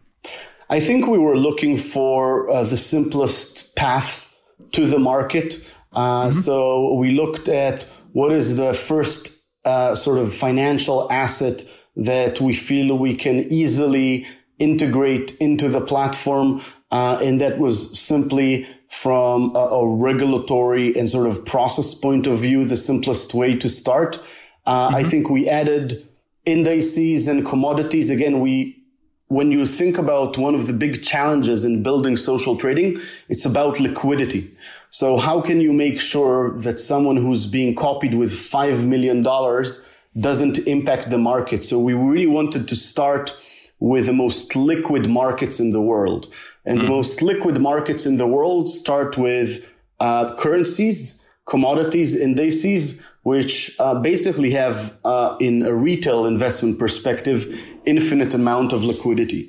I 0.69 0.81
think 0.81 1.07
we 1.07 1.19
were 1.19 1.37
looking 1.37 1.77
for 1.77 2.51
uh, 2.51 2.65
the 2.65 2.77
simplest 2.77 3.77
path 3.77 4.35
to 4.73 4.87
the 4.87 4.99
market. 4.99 5.55
Uh, 5.93 6.27
mm-hmm. 6.27 6.39
So 6.41 6.95
we 6.95 7.13
looked 7.13 7.49
at 7.49 7.85
what 8.13 8.33
is 8.33 8.57
the 8.57 8.75
first 8.75 9.31
uh, 9.65 9.95
sort 9.95 10.19
of 10.19 10.35
financial 10.35 11.11
asset 11.11 11.65
that 11.97 12.41
we 12.41 12.53
feel 12.53 12.97
we 12.97 13.15
can 13.15 13.41
easily 13.53 14.27
integrate 14.59 15.37
into 15.39 15.69
the 15.69 15.81
platform. 15.81 16.63
Uh, 16.91 17.19
and 17.23 17.41
that 17.41 17.59
was 17.59 17.99
simply 17.99 18.67
from 18.89 19.55
a, 19.57 19.59
a, 19.59 19.89
regulatory 19.97 20.97
and 20.97 21.09
sort 21.09 21.27
of 21.27 21.45
process 21.45 21.95
point 21.95 22.27
of 22.27 22.39
view, 22.39 22.65
the 22.65 22.77
simplest 22.77 23.35
way 23.35 23.57
to 23.57 23.69
start. 23.69 24.21
Uh, 24.67 24.89
mm-hmm. 24.89 24.97
I 24.97 25.05
think 25.05 25.31
we 25.31 25.49
added 25.49 26.07
indices 26.45 27.29
and 27.29 27.47
commodities. 27.47 28.11
Again, 28.11 28.41
we, 28.41 28.83
when 29.29 29.51
you 29.51 29.67
think 29.67 29.99
about 29.99 30.39
one 30.39 30.55
of 30.55 30.67
the 30.67 30.73
big 30.73 31.03
challenges 31.03 31.65
in 31.65 31.83
building 31.83 32.17
social 32.17 32.57
trading, 32.57 32.99
it's 33.29 33.45
about 33.45 33.81
liquidity. 33.81 34.57
So 34.91 35.17
how 35.17 35.41
can 35.41 35.61
you 35.61 35.73
make 35.73 36.01
sure 36.01 36.57
that 36.59 36.81
someone 36.81 37.17
who's 37.17 37.47
being 37.47 37.75
copied 37.75 38.15
with 38.15 38.31
$5 38.31 38.87
million 38.87 39.23
doesn't 39.23 40.59
impact 40.67 41.11
the 41.11 41.19
market? 41.19 41.63
So 41.63 41.79
we 41.79 41.93
really 41.93 42.27
wanted 42.27 42.69
to 42.69 42.77
start 42.77 43.37
with 43.79 44.07
the 44.07 44.13
most 44.13 44.57
liquid 44.57 45.09
markets 45.09 45.61
in 45.61 45.73
the 45.73 45.83
world. 45.83 46.33
And 46.65 46.79
mm. 46.79 46.83
the 46.83 46.89
most 46.89 47.21
liquid 47.21 47.61
markets 47.61 48.07
in 48.07 48.17
the 48.17 48.27
world 48.27 48.69
start 48.69 49.19
with 49.19 49.73
uh, 50.01 50.35
currencies, 50.37 51.27
commodities, 51.47 52.17
indices, 52.17 53.05
which 53.27 53.75
uh, 53.81 53.93
basically 53.93 54.53
have, 54.53 54.97
uh, 55.05 55.37
in 55.41 55.63
a 55.63 55.75
retail 55.75 56.27
investment 56.27 56.79
perspective, 56.79 57.61
infinite 57.85 58.33
amount 58.33 58.73
of 58.73 58.85
liquidity. 58.85 59.49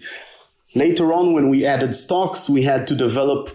Later 0.74 1.14
on, 1.14 1.34
when 1.34 1.48
we 1.50 1.64
added 1.64 1.94
stocks, 1.94 2.50
we 2.50 2.64
had 2.64 2.88
to 2.88 2.96
develop 2.96 3.52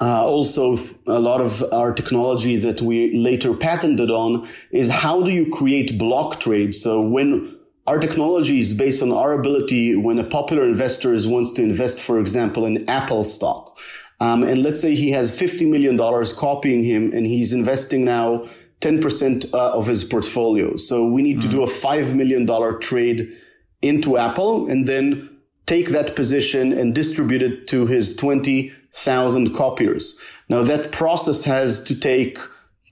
uh, 0.00 0.26
also 0.26 0.76
a 1.06 1.20
lot 1.20 1.40
of 1.40 1.62
our 1.72 1.92
technology 1.92 2.56
that 2.56 2.80
we 2.82 3.16
later 3.16 3.54
patented 3.54 4.10
on 4.10 4.48
is 4.72 4.90
how 4.90 5.22
do 5.22 5.30
you 5.30 5.48
create 5.48 5.96
block 5.96 6.40
trades? 6.40 6.82
So 6.82 7.00
when 7.00 7.56
our 7.86 8.00
technology 8.00 8.58
is 8.58 8.74
based 8.74 9.00
on 9.00 9.12
our 9.12 9.32
ability 9.32 9.94
when 9.94 10.18
a 10.18 10.24
popular 10.24 10.64
investor 10.64 11.14
wants 11.28 11.52
to 11.52 11.62
invest, 11.62 12.00
for 12.00 12.18
example, 12.18 12.66
in 12.66 12.90
Apple 12.90 13.22
stock. 13.22 13.78
Um, 14.18 14.42
and 14.42 14.62
let's 14.62 14.80
say 14.80 14.96
he 14.96 15.10
has 15.10 15.36
$50 15.36 15.68
million 15.68 15.96
copying 16.36 16.82
him 16.84 17.12
and 17.12 17.26
he's 17.26 17.52
investing 17.52 18.04
now 18.04 18.46
10% 18.82 19.54
uh, 19.54 19.70
of 19.70 19.86
his 19.86 20.04
portfolio. 20.04 20.76
So 20.76 21.06
we 21.06 21.22
need 21.22 21.38
mm-hmm. 21.38 21.50
to 21.50 21.56
do 21.56 21.62
a 21.62 21.66
$5 21.66 22.14
million 22.14 22.46
trade 22.80 23.32
into 23.80 24.18
Apple 24.18 24.68
and 24.68 24.86
then 24.86 25.28
take 25.66 25.88
that 25.90 26.14
position 26.16 26.72
and 26.72 26.94
distribute 26.94 27.42
it 27.42 27.66
to 27.68 27.86
his 27.86 28.16
20,000 28.16 29.54
copiers. 29.54 30.18
Now 30.48 30.62
that 30.64 30.92
process 30.92 31.44
has 31.44 31.82
to 31.84 31.98
take 31.98 32.38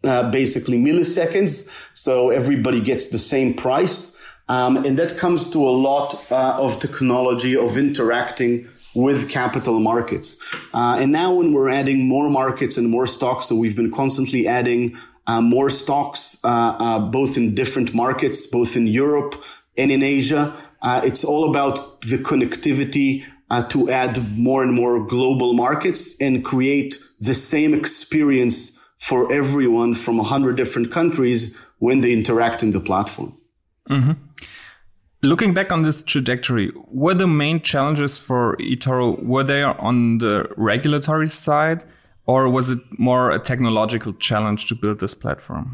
uh, 0.04 0.30
basically 0.30 0.78
milliseconds. 0.78 1.70
So 1.94 2.30
everybody 2.30 2.80
gets 2.80 3.08
the 3.08 3.18
same 3.18 3.54
price. 3.54 4.16
Um, 4.48 4.78
and 4.78 4.98
that 4.98 5.18
comes 5.18 5.50
to 5.50 5.58
a 5.68 5.70
lot 5.70 6.14
uh, 6.32 6.56
of 6.58 6.78
technology 6.80 7.56
of 7.56 7.76
interacting 7.76 8.66
with 8.94 9.30
capital 9.30 9.78
markets. 9.78 10.40
Uh, 10.74 10.96
and 10.98 11.12
now 11.12 11.32
when 11.32 11.52
we're 11.52 11.68
adding 11.68 12.08
more 12.08 12.28
markets 12.28 12.76
and 12.76 12.88
more 12.88 13.06
stocks, 13.06 13.46
so 13.46 13.54
we've 13.54 13.76
been 13.76 13.92
constantly 13.92 14.48
adding 14.48 14.96
uh, 15.26 15.40
more 15.40 15.70
stocks, 15.70 16.38
uh, 16.44 16.48
uh, 16.48 16.98
both 16.98 17.36
in 17.36 17.54
different 17.54 17.94
markets, 17.94 18.46
both 18.46 18.76
in 18.76 18.86
Europe 18.86 19.42
and 19.76 19.90
in 19.90 20.02
Asia. 20.02 20.52
Uh, 20.82 21.00
it's 21.04 21.24
all 21.24 21.48
about 21.48 22.00
the 22.02 22.18
connectivity 22.18 23.24
to 23.68 23.90
add 23.90 24.38
more 24.38 24.62
and 24.62 24.72
more 24.72 25.04
global 25.04 25.54
markets 25.54 26.20
and 26.20 26.44
create 26.44 26.96
the 27.20 27.34
same 27.34 27.74
experience 27.74 28.78
for 28.98 29.32
everyone 29.32 29.92
from 29.92 30.18
100 30.18 30.56
different 30.56 30.92
countries 30.92 31.58
when 31.78 32.00
they 32.00 32.12
interact 32.12 32.62
in 32.62 32.70
the 32.70 32.78
platform. 32.78 33.36
Mm-hmm. 33.88 34.12
Looking 35.22 35.52
back 35.52 35.70
on 35.72 35.82
this 35.82 36.02
trajectory, 36.02 36.72
were 36.86 37.14
the 37.14 37.26
main 37.26 37.60
challenges 37.60 38.16
for 38.16 38.56
eToro 38.56 39.22
were 39.22 39.42
they 39.42 39.62
on 39.62 40.18
the 40.18 40.48
regulatory 40.56 41.28
side, 41.28 41.82
or 42.30 42.48
was 42.48 42.70
it 42.70 42.78
more 42.98 43.30
a 43.30 43.38
technological 43.38 44.12
challenge 44.28 44.66
to 44.68 44.74
build 44.74 45.00
this 45.00 45.14
platform? 45.14 45.66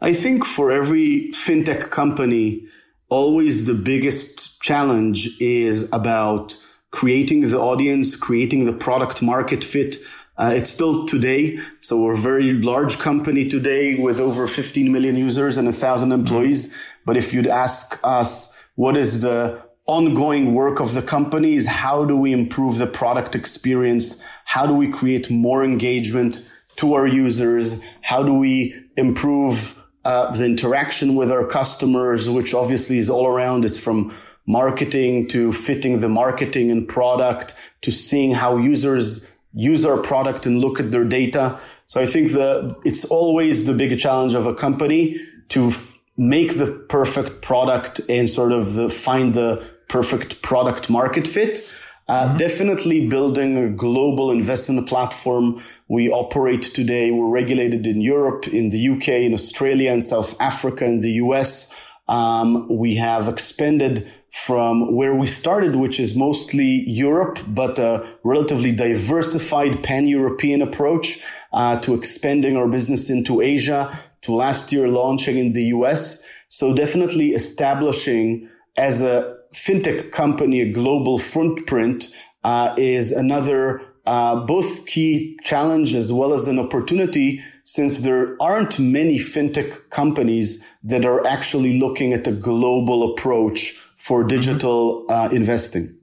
I 0.00 0.12
think 0.14 0.44
for 0.44 0.70
every 0.70 1.30
fintech 1.32 1.90
company, 1.90 2.66
always 3.08 3.66
the 3.66 3.74
biggest 3.74 4.60
challenge 4.62 5.18
is 5.40 5.78
about 5.92 6.56
creating 6.90 7.40
the 7.50 7.60
audience, 7.60 8.16
creating 8.16 8.64
the 8.64 8.72
product 8.72 9.22
market 9.22 9.62
fit. 9.62 9.96
Uh, 10.38 10.52
it's 10.56 10.70
still 10.70 11.06
today. 11.06 11.58
So 11.80 12.00
we're 12.00 12.14
a 12.14 12.24
very 12.32 12.52
large 12.52 12.98
company 12.98 13.44
today 13.44 13.96
with 13.96 14.20
over 14.20 14.46
15 14.46 14.92
million 14.92 15.16
users 15.16 15.58
and 15.58 15.68
a 15.68 15.72
thousand 15.72 16.12
employees. 16.12 16.68
Mm-hmm 16.68 16.94
but 17.08 17.16
if 17.16 17.32
you'd 17.32 17.46
ask 17.46 17.98
us, 18.04 18.54
what 18.74 18.94
is 18.94 19.22
the 19.22 19.62
ongoing 19.86 20.52
work 20.52 20.78
of 20.78 20.92
the 20.92 21.00
company 21.00 21.54
is 21.54 21.66
How 21.66 22.04
do 22.04 22.14
we 22.14 22.34
improve 22.34 22.76
the 22.76 22.86
product 22.86 23.34
experience? 23.34 24.22
How 24.48 24.66
do 24.66 24.72
we 24.72 24.88
create 24.90 25.30
more 25.30 25.62
engagement 25.62 26.50
to 26.76 26.94
our 26.94 27.06
users? 27.06 27.82
How 28.00 28.22
do 28.22 28.32
we 28.32 28.74
improve 28.96 29.78
uh, 30.06 30.32
the 30.32 30.46
interaction 30.46 31.16
with 31.16 31.30
our 31.30 31.44
customers, 31.44 32.30
which 32.30 32.54
obviously 32.54 32.96
is 32.96 33.10
all 33.10 33.26
around. 33.26 33.66
It's 33.66 33.78
from 33.78 34.16
marketing 34.46 35.28
to 35.28 35.52
fitting 35.52 36.00
the 36.00 36.08
marketing 36.08 36.70
and 36.70 36.88
product 36.88 37.54
to 37.82 37.90
seeing 37.90 38.32
how 38.32 38.56
users 38.56 39.30
use 39.52 39.84
our 39.84 39.98
product 39.98 40.46
and 40.46 40.60
look 40.60 40.80
at 40.80 40.92
their 40.92 41.04
data. 41.04 41.58
So 41.88 42.00
I 42.00 42.06
think 42.06 42.32
that 42.32 42.74
it's 42.86 43.04
always 43.04 43.66
the 43.66 43.74
big 43.74 43.98
challenge 43.98 44.34
of 44.34 44.46
a 44.46 44.54
company 44.54 45.20
to 45.48 45.66
f- 45.66 45.98
make 46.16 46.56
the 46.56 46.68
perfect 46.88 47.42
product 47.42 48.00
and 48.08 48.30
sort 48.30 48.52
of 48.52 48.72
the, 48.74 48.88
find 48.88 49.34
the 49.34 49.62
perfect 49.88 50.40
product 50.40 50.88
market 50.88 51.26
fit. 51.26 51.70
Uh, 52.08 52.28
mm-hmm. 52.28 52.36
Definitely 52.36 53.06
building 53.06 53.56
a 53.58 53.68
global 53.68 54.30
investment 54.30 54.88
platform. 54.88 55.62
We 55.88 56.10
operate 56.10 56.62
today. 56.62 57.10
We're 57.10 57.28
regulated 57.28 57.86
in 57.86 58.00
Europe, 58.00 58.48
in 58.48 58.70
the 58.70 58.88
UK, 58.88 59.08
in 59.08 59.34
Australia, 59.34 59.92
in 59.92 60.00
South 60.00 60.40
Africa, 60.40 60.84
in 60.84 61.00
the 61.00 61.12
US. 61.12 61.74
Um, 62.08 62.66
we 62.68 62.94
have 62.96 63.28
expanded 63.28 64.10
from 64.30 64.94
where 64.94 65.14
we 65.14 65.26
started, 65.26 65.76
which 65.76 65.98
is 65.98 66.14
mostly 66.14 66.88
Europe, 66.88 67.38
but 67.48 67.78
a 67.78 68.06
relatively 68.24 68.72
diversified 68.72 69.82
pan-European 69.82 70.62
approach 70.62 71.22
uh, 71.52 71.78
to 71.80 71.94
expanding 71.94 72.56
our 72.56 72.68
business 72.68 73.10
into 73.10 73.40
Asia, 73.40 73.98
to 74.22 74.34
last 74.34 74.72
year 74.72 74.88
launching 74.88 75.38
in 75.38 75.52
the 75.52 75.64
US. 75.64 76.24
So 76.48 76.74
definitely 76.74 77.34
establishing 77.34 78.48
as 78.76 79.02
a 79.02 79.37
fintech 79.54 80.10
company 80.12 80.60
a 80.60 80.72
global 80.72 81.18
footprint 81.18 82.10
uh, 82.44 82.74
is 82.76 83.12
another 83.12 83.82
uh, 84.06 84.36
both 84.46 84.86
key 84.86 85.36
challenge 85.42 85.94
as 85.94 86.12
well 86.12 86.32
as 86.32 86.48
an 86.48 86.58
opportunity 86.58 87.42
since 87.64 87.98
there 87.98 88.34
aren't 88.40 88.78
many 88.78 89.18
fintech 89.18 89.90
companies 89.90 90.64
that 90.82 91.04
are 91.04 91.26
actually 91.26 91.78
looking 91.78 92.14
at 92.14 92.26
a 92.26 92.32
global 92.32 93.12
approach 93.12 93.72
for 93.96 94.20
mm-hmm. 94.20 94.28
digital 94.28 95.02
mm-hmm. 95.02 95.12
uh, 95.12 95.36
investing. 95.36 95.94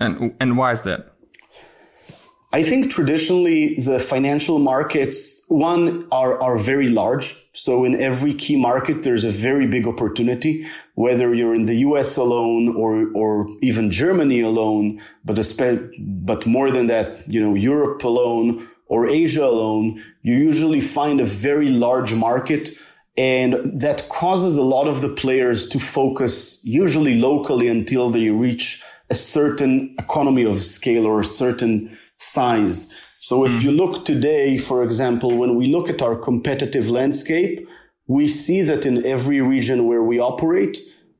And 0.00 0.34
and 0.40 0.56
why 0.56 0.72
is 0.72 0.82
that? 0.82 1.17
I 2.50 2.62
think 2.62 2.90
traditionally 2.90 3.74
the 3.74 3.98
financial 3.98 4.58
markets, 4.58 5.42
one, 5.48 6.08
are, 6.10 6.40
are 6.40 6.56
very 6.56 6.88
large. 6.88 7.36
So 7.52 7.84
in 7.84 8.00
every 8.00 8.32
key 8.32 8.56
market, 8.56 9.02
there's 9.02 9.26
a 9.26 9.30
very 9.30 9.66
big 9.66 9.86
opportunity, 9.86 10.66
whether 10.94 11.34
you're 11.34 11.54
in 11.54 11.66
the 11.66 11.76
US 11.88 12.16
alone 12.16 12.74
or, 12.74 13.10
or 13.12 13.48
even 13.60 13.90
Germany 13.90 14.40
alone, 14.40 14.98
but, 15.26 15.38
but 15.98 16.46
more 16.46 16.70
than 16.70 16.86
that, 16.86 17.30
you 17.30 17.40
know, 17.40 17.54
Europe 17.54 18.02
alone 18.02 18.66
or 18.86 19.06
Asia 19.06 19.44
alone, 19.44 20.02
you 20.22 20.34
usually 20.34 20.80
find 20.80 21.20
a 21.20 21.26
very 21.26 21.68
large 21.68 22.14
market. 22.14 22.70
And 23.18 23.78
that 23.78 24.08
causes 24.08 24.56
a 24.56 24.62
lot 24.62 24.88
of 24.88 25.02
the 25.02 25.08
players 25.10 25.68
to 25.68 25.78
focus 25.78 26.64
usually 26.64 27.20
locally 27.20 27.68
until 27.68 28.08
they 28.08 28.30
reach 28.30 28.82
a 29.10 29.14
certain 29.14 29.94
economy 29.98 30.44
of 30.44 30.58
scale 30.58 31.04
or 31.04 31.20
a 31.20 31.24
certain 31.24 31.98
size. 32.18 32.92
So 33.20 33.44
if 33.44 33.52
mm. 33.52 33.62
you 33.62 33.72
look 33.72 34.04
today, 34.04 34.58
for 34.58 34.82
example, 34.82 35.36
when 35.36 35.56
we 35.56 35.66
look 35.66 35.88
at 35.88 36.02
our 36.02 36.16
competitive 36.16 36.88
landscape, 36.88 37.68
we 38.06 38.26
see 38.26 38.62
that 38.62 38.86
in 38.86 39.04
every 39.04 39.40
region 39.40 39.86
where 39.86 40.02
we 40.02 40.18
operate, 40.18 40.78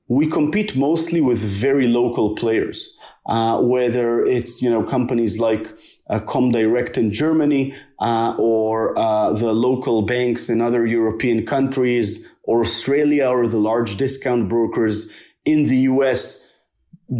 we 0.08 0.26
compete 0.26 0.74
mostly 0.74 1.20
with 1.20 1.38
very 1.38 1.86
local 1.86 2.34
players, 2.34 2.96
uh, 3.26 3.60
whether 3.60 4.24
it's, 4.24 4.62
you 4.62 4.70
know, 4.70 4.82
companies 4.82 5.38
like 5.38 5.68
uh, 6.08 6.18
Comdirect 6.20 6.96
in 6.96 7.10
Germany, 7.10 7.74
uh, 8.00 8.34
or 8.38 8.98
uh, 8.98 9.32
the 9.34 9.52
local 9.52 10.02
banks 10.02 10.48
in 10.48 10.62
other 10.62 10.86
European 10.86 11.44
countries, 11.44 12.34
or 12.44 12.60
Australia, 12.60 13.26
or 13.26 13.46
the 13.46 13.60
large 13.60 13.98
discount 13.98 14.48
brokers 14.48 15.12
in 15.44 15.64
the 15.64 15.78
US. 15.92 16.54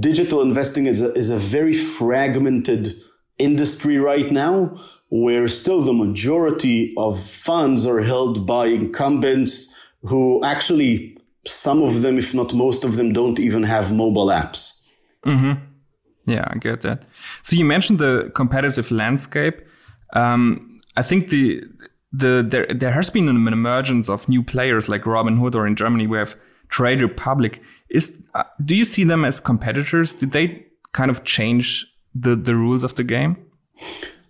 Digital 0.01 0.41
investing 0.41 0.87
is 0.87 1.03
a, 1.03 1.13
is 1.13 1.29
a 1.29 1.37
very 1.37 1.75
fragmented 1.75 2.95
industry 3.39 3.99
right 3.99 4.31
now, 4.31 4.77
where 5.11 5.49
still 5.49 5.83
the 5.83 5.93
majority 5.93 6.95
of 6.97 7.19
funds 7.19 7.87
are 7.87 8.03
held 8.03 8.47
by 8.47 8.67
incumbents 8.67 9.75
who 10.03 10.45
actually, 10.45 11.17
some 11.47 11.83
of 11.83 12.03
them, 12.03 12.19
if 12.19 12.35
not 12.35 12.55
most 12.55 12.85
of 12.85 12.97
them, 12.97 13.13
don't 13.13 13.39
even 13.39 13.63
have 13.63 13.93
mobile 13.93 14.29
apps. 14.29 14.89
Mm-hmm. 15.25 15.65
Yeah, 16.27 16.45
I 16.47 16.59
get 16.59 16.83
that. 16.83 17.05
So 17.43 17.57
you 17.57 17.65
mentioned 17.65 17.99
the 17.99 18.31
competitive 18.35 18.91
landscape. 18.91 19.61
Um, 20.13 20.81
I 20.97 21.03
think 21.03 21.31
the 21.31 21.63
the 22.13 22.45
there 22.47 22.67
there 22.67 22.93
has 22.93 23.11
been 23.11 23.29
an 23.29 23.37
emergence 23.53 24.09
of 24.09 24.29
new 24.29 24.43
players 24.43 24.89
like 24.89 25.03
Robinhood, 25.03 25.55
or 25.55 25.67
in 25.67 25.75
Germany 25.75 26.07
we 26.07 26.19
have 26.19 26.37
Trade 26.69 27.03
Republic. 27.03 27.63
Is 27.89 28.17
uh, 28.35 28.45
do 28.65 28.77
you 28.77 28.85
see 28.85 29.05
them 29.05 29.25
as 29.25 29.41
competitors? 29.41 30.15
Did 30.15 30.33
they 30.33 30.67
kind 30.93 31.11
of 31.11 31.25
change 31.25 31.87
the 32.21 32.37
the 32.37 32.55
rules 32.55 32.85
of 32.85 32.95
the 32.95 33.05
game? 33.05 33.37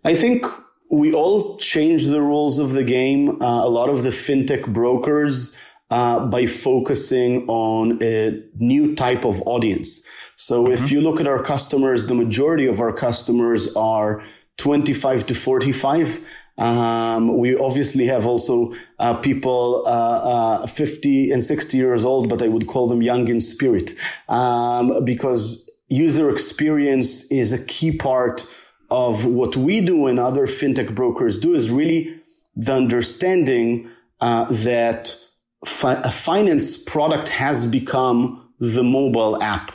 I 0.05 0.15
think 0.15 0.45
we 0.91 1.13
all 1.13 1.57
change 1.59 2.07
the 2.07 2.21
rules 2.21 2.59
of 2.59 2.73
the 2.73 2.85
game. 2.85 3.43
Uh, 3.43 3.65
a 3.65 3.69
lot 3.69 3.89
of 3.91 4.03
the 4.03 4.11
fintech 4.11 4.73
brokers 4.73 5.55
uh, 5.91 6.27
by 6.27 6.47
focusing 6.47 7.47
on 7.49 8.03
a 8.03 8.43
new 8.57 8.95
type 8.95 9.25
of 9.25 9.43
audience. 9.43 10.07
So 10.37 10.65
mm-hmm. 10.65 10.73
if 10.73 10.91
you 10.91 11.01
look 11.01 11.21
at 11.21 11.27
our 11.27 11.43
customers, 11.43 12.07
the 12.07 12.15
majority 12.15 12.67
of 12.67 12.81
our 12.81 12.93
customers 12.93 13.75
are 13.75 14.23
25 14.59 15.27
to 15.27 15.35
45. 15.35 16.27
Um, 16.59 17.39
we 17.39 17.57
obviously 17.57 18.07
have 18.07 18.27
also 18.27 18.75
uh, 18.99 19.15
people 19.15 19.85
uh, 19.87 20.63
uh, 20.63 20.67
50 20.67 21.31
and 21.31 21.43
60 21.43 21.77
years 21.77 22.05
old, 22.05 22.29
but 22.29 22.43
I 22.43 22.49
would 22.49 22.67
call 22.67 22.89
them 22.89 23.01
young 23.01 23.29
in 23.29 23.41
spirit 23.41 23.95
um, 24.29 25.05
because 25.05 25.68
user 25.89 26.31
experience 26.31 27.31
is 27.31 27.53
a 27.53 27.65
key 27.65 27.97
part 27.97 28.47
of 28.91 29.25
what 29.25 29.57
we 29.57 29.81
do 29.81 30.07
and 30.07 30.19
other 30.19 30.47
fintech 30.47 30.95
brokers 30.95 31.39
do 31.39 31.55
is 31.55 31.71
really 31.71 32.21
the 32.57 32.75
understanding 32.75 33.91
uh, 34.21 34.45
that 34.47 35.17
fi- 35.65 36.01
a 36.03 36.11
finance 36.11 36.77
product 36.77 37.29
has 37.29 37.67
become 37.67 38.49
the 38.59 38.83
mobile 38.83 39.41
app. 39.43 39.73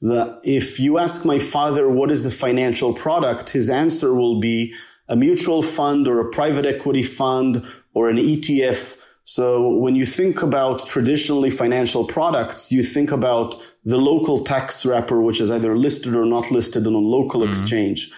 The, 0.00 0.40
if 0.44 0.78
you 0.78 0.98
ask 0.98 1.24
my 1.24 1.38
father 1.38 1.88
what 1.88 2.10
is 2.10 2.24
the 2.24 2.30
financial 2.30 2.94
product, 2.94 3.50
his 3.50 3.70
answer 3.70 4.14
will 4.14 4.40
be 4.40 4.74
a 5.08 5.16
mutual 5.16 5.62
fund 5.62 6.06
or 6.06 6.20
a 6.20 6.30
private 6.30 6.66
equity 6.66 7.02
fund 7.02 7.66
or 7.94 8.08
an 8.08 8.16
ETF. 8.16 8.97
So 9.30 9.68
when 9.68 9.94
you 9.94 10.06
think 10.06 10.40
about 10.40 10.86
traditionally 10.86 11.50
financial 11.50 12.06
products, 12.06 12.72
you 12.72 12.82
think 12.82 13.12
about 13.12 13.56
the 13.84 13.98
local 13.98 14.42
tax 14.42 14.86
wrapper, 14.86 15.20
which 15.20 15.38
is 15.38 15.50
either 15.50 15.76
listed 15.76 16.16
or 16.16 16.24
not 16.24 16.50
listed 16.50 16.86
on 16.86 16.94
a 16.94 16.98
local 17.16 17.42
mm-hmm. 17.42 17.50
exchange. 17.50 18.10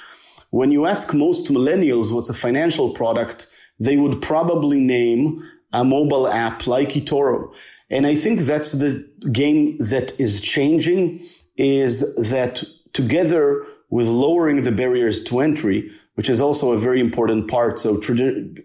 When 0.51 0.71
you 0.71 0.87
ask 0.87 1.13
most 1.13 1.51
millennials 1.51 2.15
what's 2.15 2.29
a 2.29 2.33
financial 2.47 2.95
product, 2.95 3.49
they 3.81 3.97
would 3.97 4.23
probably 4.23 4.79
name 4.79 5.43
a 5.73 5.83
mobile 5.83 6.29
app 6.29 6.69
like 6.69 6.91
eToro. 6.91 7.53
And 7.91 8.07
I 8.07 8.15
think 8.15 8.43
that's 8.43 8.71
the 8.71 9.05
game 9.33 9.79
that 9.79 10.13
is 10.21 10.41
changing 10.41 11.27
is 11.57 12.15
that 12.31 12.63
together 12.93 13.67
with 13.89 14.07
lowering 14.07 14.63
the 14.63 14.71
barriers 14.71 15.25
to 15.25 15.41
entry, 15.41 15.91
which 16.21 16.29
is 16.29 16.43
also 16.43 16.73
a 16.73 16.77
very 16.77 17.01
important 17.01 17.49
part. 17.49 17.79
So 17.79 17.99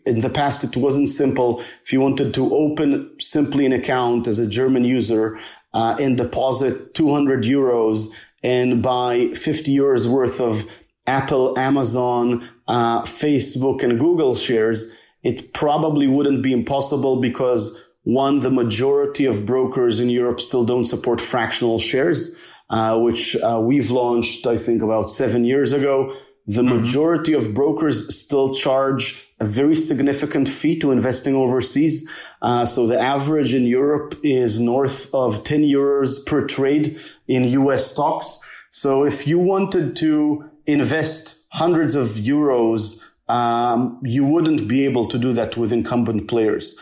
in 0.05 0.19
the 0.19 0.29
past, 0.29 0.65
it 0.65 0.75
wasn't 0.75 1.07
simple. 1.07 1.63
If 1.83 1.93
you 1.93 2.01
wanted 2.01 2.33
to 2.33 2.53
open 2.53 3.17
simply 3.17 3.65
an 3.65 3.71
account 3.71 4.27
as 4.27 4.39
a 4.39 4.45
German 4.45 4.83
user 4.83 5.39
uh, 5.73 5.95
and 5.97 6.17
deposit 6.17 6.93
200 6.95 7.45
euros 7.45 8.07
and 8.43 8.83
buy 8.83 9.29
50 9.35 9.73
euros 9.73 10.05
worth 10.05 10.41
of 10.41 10.69
Apple, 11.07 11.57
Amazon, 11.57 12.45
uh, 12.67 13.03
Facebook, 13.03 13.83
and 13.83 14.01
Google 14.01 14.35
shares, 14.35 14.93
it 15.23 15.53
probably 15.53 16.07
wouldn't 16.07 16.43
be 16.43 16.51
impossible 16.51 17.21
because 17.21 17.81
one, 18.03 18.39
the 18.39 18.51
majority 18.51 19.23
of 19.23 19.45
brokers 19.45 20.01
in 20.01 20.09
Europe 20.09 20.41
still 20.41 20.65
don't 20.65 20.83
support 20.83 21.21
fractional 21.21 21.79
shares, 21.79 22.37
uh, 22.69 22.99
which 22.99 23.37
uh, 23.37 23.61
we've 23.63 23.91
launched, 23.91 24.45
I 24.45 24.57
think, 24.57 24.81
about 24.81 25.09
seven 25.09 25.45
years 25.45 25.71
ago. 25.71 26.13
The 26.47 26.61
mm-hmm. 26.61 26.77
majority 26.77 27.33
of 27.33 27.53
brokers 27.53 28.15
still 28.15 28.53
charge 28.53 29.21
a 29.39 29.45
very 29.45 29.75
significant 29.75 30.47
fee 30.47 30.79
to 30.79 30.91
investing 30.91 31.35
overseas. 31.35 32.09
Uh, 32.41 32.65
so 32.65 32.87
the 32.87 32.99
average 32.99 33.53
in 33.53 33.65
Europe 33.65 34.13
is 34.23 34.59
north 34.59 35.13
of 35.13 35.43
10 35.43 35.63
euros 35.63 36.25
per 36.25 36.45
trade 36.45 36.99
in 37.27 37.43
US 37.43 37.91
stocks. 37.91 38.39
So 38.69 39.03
if 39.03 39.27
you 39.27 39.39
wanted 39.39 39.95
to 39.97 40.49
invest 40.65 41.45
hundreds 41.51 41.95
of 41.95 42.09
euros 42.09 43.01
um, 43.27 43.99
you 44.03 44.25
wouldn't 44.25 44.67
be 44.67 44.85
able 44.85 45.07
to 45.07 45.17
do 45.17 45.33
that 45.33 45.57
with 45.57 45.73
incumbent 45.73 46.27
players. 46.27 46.77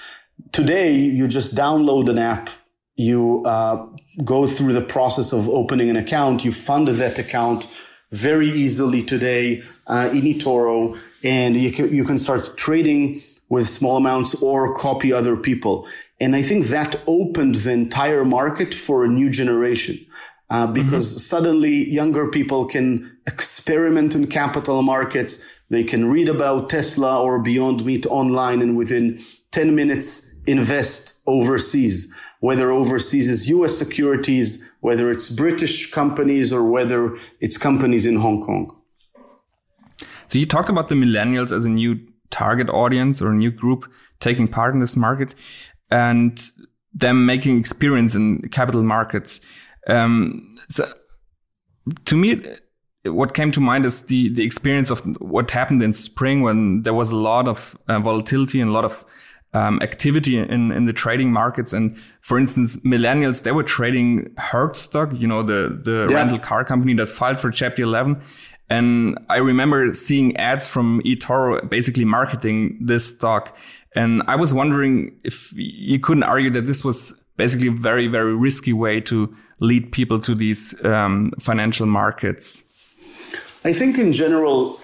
Today, 0.52 0.94
you 0.94 1.28
just 1.28 1.56
download 1.56 2.10
an 2.10 2.18
app, 2.18 2.50
you 2.96 3.44
uh, 3.46 3.86
go 4.24 4.46
through 4.46 4.74
the 4.74 4.82
process 4.82 5.32
of 5.32 5.48
opening 5.50 5.90
an 5.90 5.96
account, 5.96 6.44
you 6.44 6.52
fund 6.52 6.88
that 6.88 7.18
account 7.18 7.68
very 8.14 8.50
easily 8.50 9.02
today 9.04 9.64
uh, 9.88 10.10
in 10.12 10.22
eToro, 10.22 10.98
and 11.24 11.56
you 11.56 11.72
can, 11.72 11.94
you 11.94 12.06
can 12.06 12.18
start 12.18 12.56
trading 12.58 13.22
with 13.50 13.68
small 13.68 13.98
amounts 13.98 14.36
or 14.42 14.74
copy 14.76 15.12
other 15.12 15.36
people. 15.36 15.88
And 16.20 16.36
I 16.36 16.42
think 16.42 16.68
that 16.68 17.02
opened 17.08 17.56
the 17.56 17.72
entire 17.72 18.24
market 18.24 18.74
for 18.74 19.04
a 19.04 19.08
new 19.08 19.30
generation. 19.30 20.00
Uh, 20.50 20.68
because 20.68 21.10
mm-hmm. 21.10 21.18
suddenly 21.18 21.90
younger 21.90 22.28
people 22.30 22.66
can 22.66 23.18
experiment 23.26 24.14
in 24.14 24.28
capital 24.28 24.84
markets. 24.84 25.44
They 25.72 25.84
can 25.84 26.12
read 26.12 26.30
about 26.30 26.70
Tesla 26.70 27.20
or 27.20 27.40
Beyond 27.40 27.84
Meat 27.84 28.06
online 28.06 28.62
and 28.62 28.78
within 28.78 29.20
10 29.52 29.74
minutes 29.74 30.32
invest 30.46 31.22
overseas, 31.26 32.14
whether 32.42 32.72
overseas 32.72 33.30
is 33.30 33.50
US 33.50 33.76
securities, 33.76 34.70
whether 34.84 35.10
it's 35.10 35.30
British 35.30 35.92
companies 35.92 36.52
or 36.52 36.62
whether 36.70 37.18
it's 37.40 37.58
companies 37.58 38.06
in 38.06 38.18
Hong 38.18 38.44
Kong. 38.46 38.76
So 40.28 40.38
you 40.38 40.46
talked 40.46 40.68
about 40.68 40.90
the 40.90 40.96
millennials 40.96 41.54
as 41.54 41.64
a 41.64 41.70
new 41.70 42.00
target 42.32 42.70
audience 42.70 43.22
or 43.22 43.32
a 43.32 43.34
new 43.34 43.50
group 43.50 43.90
taking 44.20 44.48
part 44.48 44.74
in 44.74 44.82
this 44.82 44.98
market 44.98 45.36
and 45.90 46.44
them 46.94 47.26
making 47.26 47.58
experience 47.58 48.14
in 48.14 48.42
capital 48.50 48.84
markets. 48.84 49.40
Um, 49.88 50.54
so 50.68 50.86
to 52.04 52.18
me, 52.18 52.44
what 53.06 53.34
came 53.34 53.54
to 53.54 53.62
mind 53.62 53.86
is 53.86 54.04
the 54.04 54.34
the 54.34 54.44
experience 54.44 54.90
of 54.90 55.00
what 55.22 55.52
happened 55.52 55.82
in 55.82 55.94
spring 55.94 56.42
when 56.42 56.84
there 56.84 56.94
was 56.94 57.12
a 57.12 57.18
lot 57.18 57.48
of 57.48 57.78
uh, 57.88 58.00
volatility 58.00 58.60
and 58.60 58.70
a 58.70 58.74
lot 58.74 58.86
of 58.86 59.06
um, 59.54 59.80
activity 59.82 60.38
in 60.38 60.72
in 60.72 60.86
the 60.86 60.94
trading 60.94 61.32
markets. 61.32 61.74
And 61.74 61.98
for 62.22 62.40
instance, 62.40 62.78
millennials 62.78 63.44
they 63.44 63.52
were 63.52 63.64
trading 63.64 64.34
Hertz 64.38 64.82
stock, 64.82 65.12
you 65.14 65.28
know, 65.28 65.44
the 65.44 65.80
the 65.84 66.08
yeah. 66.10 66.16
rental 66.16 66.40
car 66.40 66.66
company 66.66 66.94
that 66.96 67.08
filed 67.08 67.40
for 67.40 67.52
Chapter 67.52 67.84
11. 67.84 68.22
And 68.70 69.20
I 69.30 69.38
remember 69.38 69.94
seeing 69.94 70.36
ads 70.38 70.68
from 70.68 71.02
eToro 71.04 71.70
basically 71.70 72.06
marketing 72.06 72.80
this 72.82 73.06
stock. 73.06 73.56
And 73.96 74.24
I 74.28 74.36
was 74.36 74.54
wondering 74.54 75.20
if 75.24 75.54
you 75.56 76.00
couldn't 76.00 76.24
argue 76.24 76.50
that 76.52 76.66
this 76.66 76.84
was 76.84 77.14
basically 77.38 77.68
a 77.68 77.72
very, 77.72 78.08
very 78.08 78.36
risky 78.36 78.74
way 78.74 79.00
to 79.02 79.36
lead 79.60 79.92
people 79.92 80.20
to 80.22 80.34
these 80.34 80.84
um, 80.84 81.32
financial 81.40 81.86
markets. 81.86 82.64
I 83.64 83.74
think 83.74 83.98
in 83.98 84.12
general, 84.12 84.80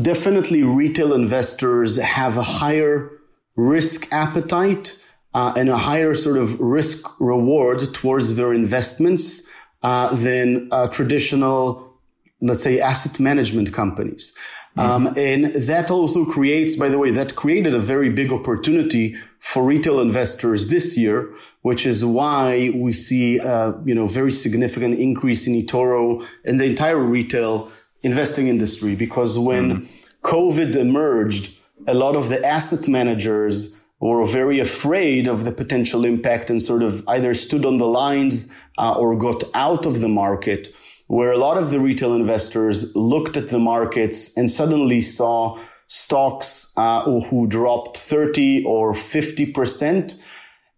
definitely 0.00 0.62
retail 0.62 1.12
investors 1.12 1.96
have 1.96 2.36
a 2.36 2.42
higher 2.42 3.10
risk 3.56 4.12
appetite 4.12 4.98
uh, 5.34 5.52
and 5.56 5.68
a 5.68 5.78
higher 5.78 6.14
sort 6.14 6.36
of 6.36 6.58
risk 6.60 7.20
reward 7.20 7.80
towards 7.94 8.36
their 8.36 8.52
investments 8.52 9.48
uh, 9.82 10.14
than 10.14 10.68
uh, 10.70 10.88
traditional, 10.88 11.92
let's 12.40 12.62
say, 12.62 12.80
asset 12.80 13.18
management 13.18 13.72
companies. 13.72 14.34
Mm-hmm. 14.76 14.90
Um, 14.90 15.14
and 15.18 15.54
that 15.54 15.90
also 15.90 16.24
creates, 16.24 16.76
by 16.76 16.88
the 16.88 16.98
way, 16.98 17.10
that 17.10 17.36
created 17.36 17.74
a 17.74 17.78
very 17.78 18.08
big 18.08 18.32
opportunity 18.32 19.16
for 19.38 19.64
retail 19.64 20.00
investors 20.00 20.68
this 20.68 20.96
year, 20.96 21.34
which 21.60 21.84
is 21.84 22.04
why 22.04 22.70
we 22.74 22.92
see, 22.92 23.38
uh, 23.40 23.72
you 23.84 23.94
know, 23.94 24.06
very 24.06 24.32
significant 24.32 24.98
increase 24.98 25.46
in 25.46 25.54
eToro 25.54 26.26
and 26.44 26.58
the 26.58 26.64
entire 26.64 26.98
retail 26.98 27.70
investing 28.02 28.48
industry 28.48 28.94
because 28.94 29.38
when 29.38 29.82
mm. 29.82 29.90
COVID 30.22 30.76
emerged, 30.76 31.58
a 31.86 31.94
lot 31.94 32.16
of 32.16 32.28
the 32.28 32.44
asset 32.44 32.88
managers 32.88 33.80
were 34.00 34.26
very 34.26 34.58
afraid 34.58 35.28
of 35.28 35.44
the 35.44 35.52
potential 35.52 36.04
impact 36.04 36.50
and 36.50 36.60
sort 36.60 36.82
of 36.82 37.06
either 37.08 37.32
stood 37.34 37.64
on 37.64 37.78
the 37.78 37.86
lines 37.86 38.52
uh, 38.78 38.92
or 38.94 39.16
got 39.16 39.44
out 39.54 39.86
of 39.86 40.00
the 40.00 40.08
market, 40.08 40.68
where 41.06 41.30
a 41.30 41.38
lot 41.38 41.56
of 41.56 41.70
the 41.70 41.78
retail 41.78 42.14
investors 42.14 42.96
looked 42.96 43.36
at 43.36 43.48
the 43.48 43.60
markets 43.60 44.36
and 44.36 44.50
suddenly 44.50 45.00
saw 45.00 45.56
stocks 45.86 46.72
uh, 46.76 47.20
who 47.22 47.46
dropped 47.46 47.96
30 47.96 48.64
or 48.64 48.92
50%. 48.92 50.20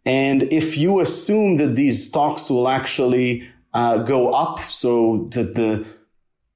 And 0.04 0.42
if 0.44 0.76
you 0.76 1.00
assume 1.00 1.56
that 1.56 1.76
these 1.76 2.08
stocks 2.08 2.50
will 2.50 2.68
actually 2.68 3.48
uh, 3.72 3.98
go 3.98 4.32
up 4.32 4.58
so 4.58 5.28
that 5.30 5.54
the 5.54 5.86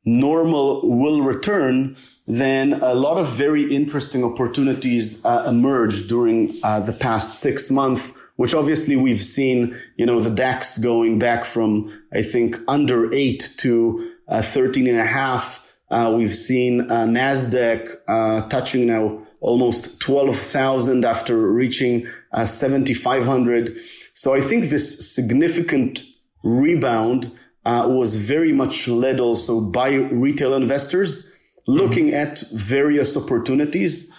normal 0.08 0.88
will 0.88 1.20
return, 1.22 1.96
then 2.26 2.74
a 2.74 2.94
lot 2.94 3.18
of 3.18 3.28
very 3.28 3.74
interesting 3.74 4.24
opportunities 4.24 5.24
uh, 5.24 5.44
emerged 5.46 6.08
during 6.08 6.52
uh, 6.64 6.80
the 6.80 6.92
past 6.92 7.34
six 7.34 7.70
months, 7.70 8.12
which 8.36 8.54
obviously 8.54 8.96
we've 8.96 9.20
seen, 9.20 9.76
you 9.96 10.06
know, 10.06 10.20
the 10.20 10.30
DAX 10.30 10.78
going 10.78 11.18
back 11.18 11.44
from, 11.44 11.92
I 12.12 12.22
think, 12.22 12.56
under 12.68 13.12
eight 13.12 13.54
to 13.58 14.12
uh, 14.28 14.42
13 14.42 14.86
and 14.86 14.98
a 14.98 15.04
half. 15.04 15.76
Uh, 15.90 16.14
we've 16.16 16.34
seen 16.34 16.82
uh, 16.82 17.04
NASDAQ 17.04 17.88
uh, 18.06 18.48
touching 18.48 18.86
now 18.86 19.26
almost 19.40 20.00
12,000 20.00 21.04
after 21.04 21.52
reaching 21.52 22.06
7,500. 22.44 23.78
So 24.12 24.34
I 24.34 24.40
think 24.40 24.64
this 24.64 25.14
significant 25.14 26.02
rebound 26.42 27.30
uh, 27.68 27.86
was 27.86 28.16
very 28.16 28.52
much 28.52 28.88
led 28.88 29.20
also 29.20 29.60
by 29.60 29.90
retail 29.92 30.54
investors 30.54 31.30
looking 31.66 32.14
at 32.14 32.42
various 32.54 33.14
opportunities. 33.14 34.10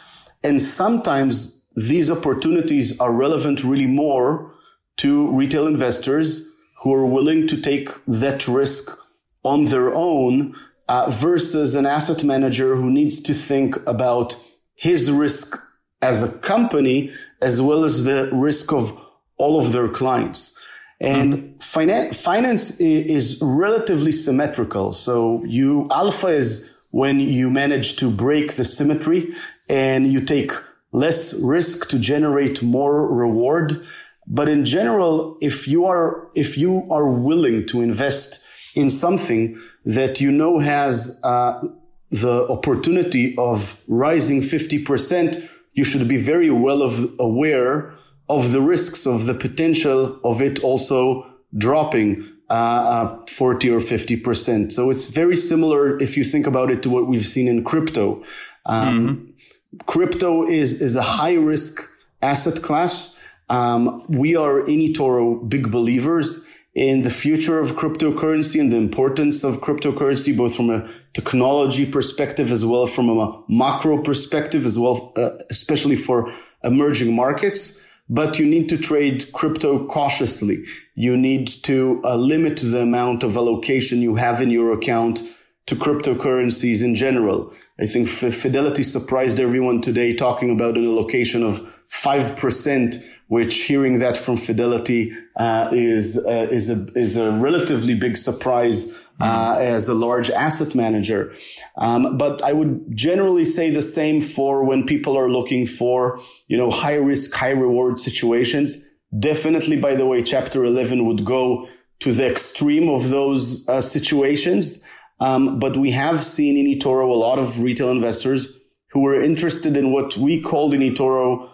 And 0.44 0.62
sometimes 0.62 1.66
these 1.76 2.12
opportunities 2.12 3.00
are 3.00 3.12
relevant 3.12 3.64
really 3.64 3.88
more 3.88 4.54
to 4.98 5.32
retail 5.32 5.66
investors 5.66 6.48
who 6.84 6.94
are 6.94 7.08
willing 7.08 7.48
to 7.48 7.60
take 7.60 7.90
that 8.06 8.48
risk 8.48 8.96
on 9.44 9.66
their 9.66 9.96
own 9.96 10.56
uh, 10.88 11.10
versus 11.10 11.74
an 11.74 11.88
asset 11.88 12.24
manager 12.24 12.76
who 12.76 12.92
needs 12.92 13.20
to 13.22 13.34
think 13.34 13.76
about 13.88 14.36
his 14.76 15.12
risk 15.12 15.58
as 16.04 16.22
a 16.22 16.38
company 16.40 17.12
as 17.42 17.60
well 17.60 17.84
as 17.84 18.04
the 18.04 18.30
risk 18.32 18.72
of 18.72 18.96
all 19.38 19.58
of 19.58 19.72
their 19.72 19.90
clients. 19.90 20.59
And 21.00 21.34
mm-hmm. 21.34 21.58
finance, 21.60 22.22
finance 22.22 22.80
is 22.80 23.40
relatively 23.42 24.12
symmetrical. 24.12 24.94
So 24.94 25.44
you, 25.46 25.88
alpha 25.92 26.28
is 26.28 26.78
when 26.92 27.20
you 27.20 27.50
manage 27.50 27.96
to 27.98 28.10
break 28.10 28.54
the 28.54 28.64
symmetry 28.64 29.34
and 29.70 30.12
you 30.12 30.20
take 30.20 30.52
less 30.92 31.34
risk 31.42 31.88
to 31.90 32.00
generate 32.00 32.62
more 32.62 33.08
reward. 33.08 33.82
But 34.28 34.50
in 34.50 34.66
general, 34.66 35.38
if 35.42 35.68
you 35.68 35.86
are, 35.86 36.28
if 36.36 36.58
you 36.58 36.88
are 36.92 37.08
willing 37.08 37.66
to 37.68 37.82
invest 37.82 38.44
in 38.76 38.90
something 38.90 39.60
that 39.86 40.20
you 40.20 40.32
know 40.32 40.60
has, 40.60 41.20
uh, 41.24 41.64
the 42.12 42.48
opportunity 42.50 43.36
of 43.38 43.82
rising 43.88 44.42
50%, 44.42 45.48
you 45.74 45.84
should 45.84 46.08
be 46.08 46.18
very 46.18 46.50
well 46.50 46.82
of, 46.82 47.14
aware 47.20 47.94
of 48.30 48.52
the 48.52 48.62
risks 48.62 49.08
of 49.08 49.26
the 49.26 49.34
potential 49.34 50.20
of 50.24 50.42
it 50.42 50.64
also 50.64 51.26
dropping 51.58 52.24
uh, 52.50 52.54
uh, 52.54 53.26
40 53.28 53.70
or 53.72 53.80
50%. 53.80 54.72
So 54.72 54.90
it's 54.90 55.06
very 55.06 55.36
similar 55.36 56.00
if 56.00 56.16
you 56.16 56.24
think 56.24 56.46
about 56.48 56.70
it 56.70 56.84
to 56.84 56.90
what 56.90 57.08
we've 57.08 57.26
seen 57.26 57.48
in 57.48 57.64
crypto. 57.64 58.24
Um, 58.66 59.08
mm-hmm. 59.08 59.78
Crypto 59.86 60.48
is, 60.48 60.82
is 60.82 60.96
a 60.96 61.02
high 61.02 61.36
risk 61.36 61.90
asset 62.22 62.62
class. 62.62 63.20
Um, 63.50 64.04
we 64.10 64.36
are 64.36 64.60
in 64.60 64.80
eToro 64.80 65.48
big 65.50 65.72
believers 65.72 66.48
in 66.76 67.02
the 67.02 67.10
future 67.10 67.60
of 67.60 67.74
cryptocurrency 67.74 68.60
and 68.60 68.72
the 68.72 68.78
importance 68.78 69.44
of 69.44 69.58
cryptocurrency, 69.58 70.38
both 70.38 70.56
from 70.56 70.70
a 70.70 70.88
technology 71.14 71.86
perspective 71.86 72.52
as 72.52 72.64
well 72.64 72.86
from 72.86 73.10
a 73.10 73.44
macro 73.48 74.02
perspective 74.02 74.66
as 74.66 74.78
well, 74.78 75.14
uh, 75.18 75.32
especially 75.50 75.96
for 75.96 76.32
emerging 76.64 77.16
markets 77.16 77.84
but 78.10 78.40
you 78.40 78.46
need 78.46 78.68
to 78.70 78.78
trade 78.78 79.32
crypto 79.32 79.86
cautiously. 79.86 80.66
You 80.96 81.16
need 81.16 81.48
to 81.64 82.02
uh, 82.04 82.16
limit 82.16 82.58
the 82.58 82.82
amount 82.82 83.24
of 83.24 83.38
allocation 83.38 84.02
you 84.02 84.16
have 84.16 84.42
in 84.42 84.50
your 84.50 84.74
account 84.74 85.22
to 85.68 85.76
cryptocurrencies 85.76 86.84
in 86.84 86.96
general. 86.96 87.54
I 87.80 87.86
think 87.86 88.08
Fidelity 88.08 88.82
surprised 88.82 89.40
everyone 89.40 89.82
today 89.82 90.16
talking 90.16 90.50
about 90.50 90.78
an 90.78 90.86
allocation 90.86 91.44
of 91.44 91.62
5%, 91.92 93.08
which 93.28 93.64
hearing 93.64 94.00
that 94.00 94.18
from 94.18 94.36
Fidelity 94.36 95.14
uh, 95.36 95.70
is, 95.72 96.18
uh, 96.26 96.48
is, 96.52 96.72
a, 96.72 96.92
is 96.98 97.18
a 97.18 97.32
relatively 97.34 97.94
big 97.94 98.18
surprise 98.18 98.98
uh, 99.20 99.58
as 99.60 99.88
a 99.88 99.94
large 99.94 100.30
asset 100.30 100.76
manager. 100.76 101.34
Um, 101.78 102.18
but 102.18 102.42
I 102.42 102.54
would 102.54 102.96
generally 102.96 103.46
say 103.46 103.70
the 103.70 103.82
same 103.82 104.22
for 104.22 104.64
when 104.64 104.86
people 104.86 105.18
are 105.18 105.30
looking 105.30 105.66
for, 105.66 106.20
you 106.48 106.58
know, 106.58 106.72
high 106.72 106.96
risk, 106.96 107.34
high 107.34 107.52
reward 107.52 108.00
situations. 108.00 108.86
Definitely, 109.18 109.78
by 109.80 109.96
the 109.96 110.06
way, 110.06 110.24
chapter 110.24 110.64
11 110.64 111.06
would 111.06 111.26
go 111.26 111.68
to 112.00 112.14
the 112.14 112.30
extreme 112.30 112.90
of 112.90 113.10
those 113.10 113.68
uh, 113.68 113.82
situations. 113.82 114.86
Um, 115.20 115.60
but 115.60 115.76
we 115.76 115.92
have 115.92 116.24
seen 116.24 116.56
in 116.56 116.80
eToro 116.80 117.10
a 117.10 117.14
lot 117.14 117.40
of 117.40 117.62
retail 117.62 117.90
investors 117.90 118.58
who 118.92 119.02
were 119.02 119.22
interested 119.22 119.76
in 119.76 119.92
what 119.92 120.16
we 120.18 120.40
called 120.40 120.74
in 120.74 120.82
eToro 120.82 121.50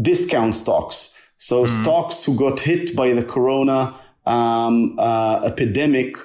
discount 0.00 0.54
stocks. 0.54 1.14
So 1.36 1.64
mm-hmm. 1.64 1.82
stocks 1.82 2.24
who 2.24 2.36
got 2.36 2.60
hit 2.60 2.94
by 2.94 3.12
the 3.12 3.24
corona 3.24 3.94
um, 4.26 4.96
uh, 4.98 5.40
epidemic 5.44 6.16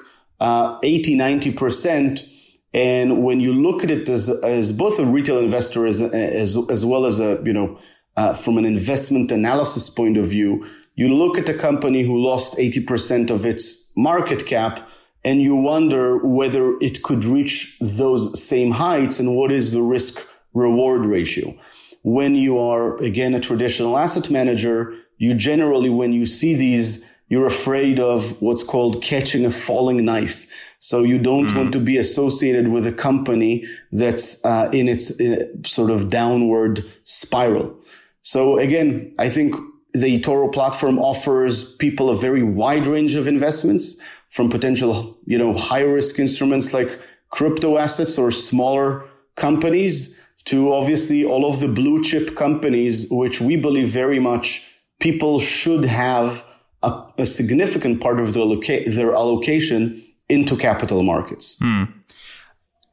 uh, 0.44 0.78
80, 0.82 1.16
90%. 1.16 2.28
And 2.74 3.24
when 3.24 3.40
you 3.40 3.54
look 3.54 3.82
at 3.82 3.90
it 3.90 4.08
as, 4.10 4.28
as 4.28 4.72
both 4.72 4.98
a 4.98 5.06
retail 5.06 5.38
investor 5.38 5.86
as, 5.86 6.02
as, 6.02 6.58
as 6.68 6.84
well 6.84 7.06
as 7.06 7.18
a, 7.18 7.40
you 7.44 7.54
know, 7.54 7.78
uh, 8.16 8.34
from 8.34 8.58
an 8.58 8.66
investment 8.66 9.32
analysis 9.32 9.88
point 9.88 10.18
of 10.18 10.26
view, 10.26 10.66
you 10.96 11.08
look 11.08 11.38
at 11.38 11.48
a 11.48 11.54
company 11.54 12.02
who 12.02 12.22
lost 12.22 12.58
80% 12.58 13.30
of 13.30 13.46
its 13.46 13.90
market 13.96 14.44
cap 14.44 14.86
and 15.24 15.40
you 15.40 15.56
wonder 15.56 16.18
whether 16.18 16.78
it 16.80 17.02
could 17.02 17.24
reach 17.24 17.78
those 17.80 18.22
same 18.42 18.72
heights 18.72 19.18
and 19.18 19.34
what 19.34 19.50
is 19.50 19.72
the 19.72 19.80
risk 19.80 20.20
reward 20.52 21.06
ratio. 21.06 21.54
When 22.02 22.34
you 22.34 22.58
are, 22.58 22.98
again, 22.98 23.34
a 23.34 23.40
traditional 23.40 23.96
asset 23.96 24.30
manager, 24.30 24.94
you 25.16 25.32
generally, 25.32 25.88
when 25.88 26.12
you 26.12 26.26
see 26.26 26.54
these 26.54 27.10
you're 27.28 27.46
afraid 27.46 27.98
of 27.98 28.40
what's 28.40 28.62
called 28.62 29.02
catching 29.02 29.44
a 29.44 29.50
falling 29.50 30.04
knife. 30.04 30.46
So 30.78 31.02
you 31.02 31.18
don't 31.18 31.48
mm. 31.48 31.56
want 31.56 31.72
to 31.72 31.80
be 31.80 31.96
associated 31.96 32.68
with 32.68 32.86
a 32.86 32.92
company 32.92 33.66
that's 33.90 34.44
uh, 34.44 34.68
in 34.72 34.88
its 34.88 35.18
uh, 35.20 35.46
sort 35.64 35.90
of 35.90 36.10
downward 36.10 36.84
spiral. 37.04 37.74
So 38.22 38.58
again, 38.58 39.12
I 39.18 39.28
think 39.28 39.54
the 39.94 40.20
eToro 40.20 40.52
platform 40.52 40.98
offers 40.98 41.76
people 41.76 42.10
a 42.10 42.16
very 42.16 42.42
wide 42.42 42.86
range 42.86 43.14
of 43.14 43.28
investments 43.28 43.96
from 44.28 44.50
potential, 44.50 45.16
you 45.24 45.38
know, 45.38 45.54
high 45.54 45.82
risk 45.82 46.18
instruments 46.18 46.74
like 46.74 47.00
crypto 47.30 47.78
assets 47.78 48.18
or 48.18 48.30
smaller 48.30 49.04
companies 49.36 50.20
to 50.44 50.74
obviously 50.74 51.24
all 51.24 51.48
of 51.48 51.60
the 51.60 51.68
blue 51.68 52.02
chip 52.02 52.36
companies, 52.36 53.06
which 53.10 53.40
we 53.40 53.56
believe 53.56 53.88
very 53.88 54.18
much 54.18 54.68
people 55.00 55.38
should 55.38 55.84
have 55.84 56.44
a, 56.84 57.22
a 57.22 57.26
significant 57.26 58.00
part 58.00 58.20
of 58.20 58.34
their, 58.34 58.44
loca- 58.44 58.88
their 58.88 59.14
allocation 59.14 60.02
into 60.28 60.56
capital 60.56 61.02
markets. 61.02 61.58
Hmm. 61.58 61.84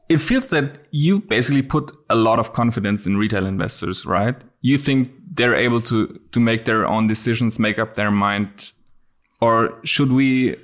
It 0.10 0.18
feels 0.18 0.50
that 0.50 0.88
you 0.92 1.22
basically 1.22 1.62
put 1.62 1.92
a 2.10 2.16
lot 2.16 2.38
of 2.40 2.52
confidence 2.52 3.06
in 3.06 3.16
retail 3.18 3.46
investors, 3.46 4.06
right? 4.06 4.36
You 4.62 4.78
think 4.78 5.12
they're 5.34 5.56
able 5.56 5.82
to 5.82 6.20
to 6.32 6.40
make 6.40 6.66
their 6.66 6.86
own 6.86 7.08
decisions, 7.08 7.58
make 7.60 7.80
up 7.80 7.96
their 7.96 8.12
mind, 8.12 8.74
or 9.40 9.80
should 9.86 10.12
we 10.12 10.58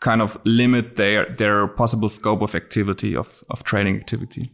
kind 0.00 0.22
of 0.22 0.38
limit 0.44 0.94
their 0.94 1.26
their 1.36 1.66
possible 1.66 2.08
scope 2.08 2.40
of 2.40 2.54
activity 2.54 3.16
of 3.16 3.42
of 3.50 3.64
trading 3.64 3.96
activity? 3.96 4.52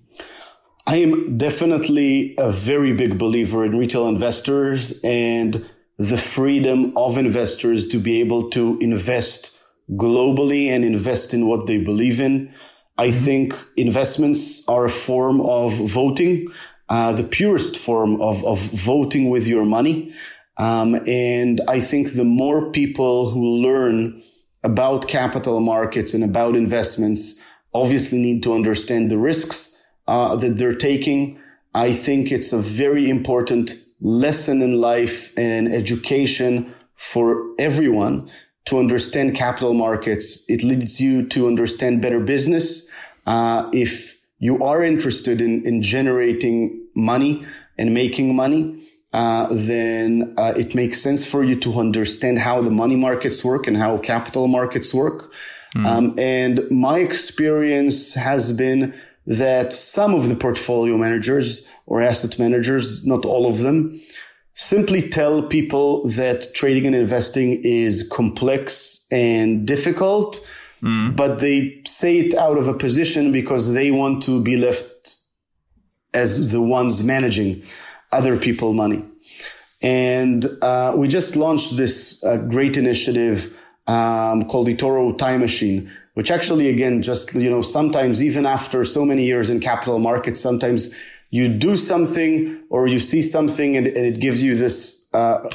I 0.86 0.96
am 0.96 1.36
definitely 1.38 2.34
a 2.38 2.50
very 2.50 2.92
big 2.92 3.18
believer 3.18 3.64
in 3.64 3.78
retail 3.78 4.06
investors 4.06 5.00
and 5.02 5.64
the 5.98 6.16
freedom 6.16 6.92
of 6.96 7.16
investors 7.16 7.86
to 7.88 7.98
be 7.98 8.20
able 8.20 8.50
to 8.50 8.78
invest 8.80 9.56
globally 9.92 10.68
and 10.68 10.84
invest 10.84 11.34
in 11.34 11.46
what 11.46 11.66
they 11.66 11.78
believe 11.78 12.20
in. 12.20 12.52
I 12.98 13.08
mm-hmm. 13.08 13.24
think 13.24 13.54
investments 13.76 14.66
are 14.68 14.86
a 14.86 14.90
form 14.90 15.40
of 15.40 15.74
voting, 15.74 16.48
uh, 16.88 17.12
the 17.12 17.24
purest 17.24 17.76
form 17.76 18.20
of, 18.20 18.44
of 18.44 18.60
voting 18.60 19.30
with 19.30 19.46
your 19.46 19.64
money. 19.64 20.12
Um, 20.56 21.00
and 21.06 21.60
I 21.68 21.80
think 21.80 22.12
the 22.12 22.24
more 22.24 22.70
people 22.70 23.30
who 23.30 23.56
learn 23.56 24.22
about 24.62 25.08
capital 25.08 25.60
markets 25.60 26.14
and 26.14 26.24
about 26.24 26.56
investments 26.56 27.40
obviously 27.72 28.18
need 28.18 28.42
to 28.44 28.54
understand 28.54 29.10
the 29.10 29.18
risks 29.18 29.82
uh, 30.06 30.36
that 30.36 30.56
they're 30.56 30.74
taking. 30.74 31.38
I 31.74 31.92
think 31.92 32.30
it's 32.30 32.52
a 32.52 32.58
very 32.58 33.10
important 33.10 33.76
lesson 34.04 34.62
in 34.62 34.80
life 34.80 35.36
and 35.36 35.66
education 35.66 36.72
for 36.94 37.44
everyone 37.58 38.28
to 38.66 38.78
understand 38.78 39.34
capital 39.34 39.74
markets. 39.74 40.44
It 40.48 40.62
leads 40.62 41.00
you 41.00 41.26
to 41.28 41.48
understand 41.48 42.00
better 42.00 42.20
business. 42.20 42.88
Uh, 43.26 43.68
if 43.72 44.20
you 44.38 44.62
are 44.62 44.84
interested 44.84 45.40
in, 45.40 45.66
in 45.66 45.82
generating 45.82 46.86
money 46.94 47.44
and 47.78 47.92
making 47.92 48.36
money, 48.36 48.78
uh, 49.12 49.48
then 49.50 50.34
uh, 50.36 50.52
it 50.56 50.74
makes 50.74 51.00
sense 51.00 51.26
for 51.26 51.42
you 51.42 51.56
to 51.60 51.72
understand 51.74 52.38
how 52.38 52.60
the 52.60 52.70
money 52.70 52.96
markets 52.96 53.44
work 53.44 53.66
and 53.66 53.76
how 53.76 53.96
capital 53.98 54.48
markets 54.48 54.92
work. 54.92 55.32
Mm. 55.74 55.86
Um, 55.86 56.14
and 56.18 56.70
my 56.70 56.98
experience 56.98 58.14
has 58.14 58.52
been 58.52 58.94
that 59.26 59.72
some 59.72 60.14
of 60.14 60.28
the 60.28 60.36
portfolio 60.36 60.96
managers 60.96 61.66
or 61.86 62.02
asset 62.02 62.38
managers, 62.38 63.06
not 63.06 63.24
all 63.24 63.46
of 63.46 63.58
them, 63.58 64.00
simply 64.54 65.08
tell 65.08 65.42
people 65.42 66.06
that 66.08 66.54
trading 66.54 66.86
and 66.86 66.94
investing 66.94 67.60
is 67.64 68.08
complex 68.10 69.06
and 69.10 69.66
difficult, 69.66 70.40
mm. 70.82 71.14
but 71.16 71.40
they 71.40 71.80
say 71.86 72.18
it 72.18 72.34
out 72.34 72.56
of 72.56 72.68
a 72.68 72.74
position 72.74 73.32
because 73.32 73.72
they 73.72 73.90
want 73.90 74.22
to 74.22 74.42
be 74.42 74.56
left 74.56 75.16
as 76.12 76.52
the 76.52 76.60
ones 76.60 77.02
managing 77.02 77.62
other 78.12 78.36
people 78.36 78.72
money. 78.72 79.04
And 79.82 80.46
uh, 80.62 80.94
we 80.96 81.08
just 81.08 81.36
launched 81.36 81.76
this 81.76 82.22
uh, 82.24 82.36
great 82.36 82.76
initiative 82.76 83.60
um, 83.86 84.44
called 84.46 84.68
eToro 84.68 85.18
Time 85.18 85.40
Machine, 85.40 85.90
which 86.14 86.30
actually, 86.30 86.68
again, 86.68 87.02
just, 87.02 87.34
you 87.34 87.50
know, 87.50 87.60
sometimes 87.60 88.22
even 88.22 88.46
after 88.46 88.84
so 88.84 89.04
many 89.04 89.24
years 89.24 89.50
in 89.50 89.60
capital 89.60 89.98
markets, 89.98 90.40
sometimes 90.40 90.94
you 91.30 91.48
do 91.48 91.76
something 91.76 92.62
or 92.70 92.86
you 92.86 92.98
see 92.98 93.22
something 93.22 93.76
and, 93.76 93.86
and 93.86 94.06
it 94.06 94.20
gives 94.20 94.42
you 94.42 94.54
this, 94.54 95.08
uh, 95.12 95.48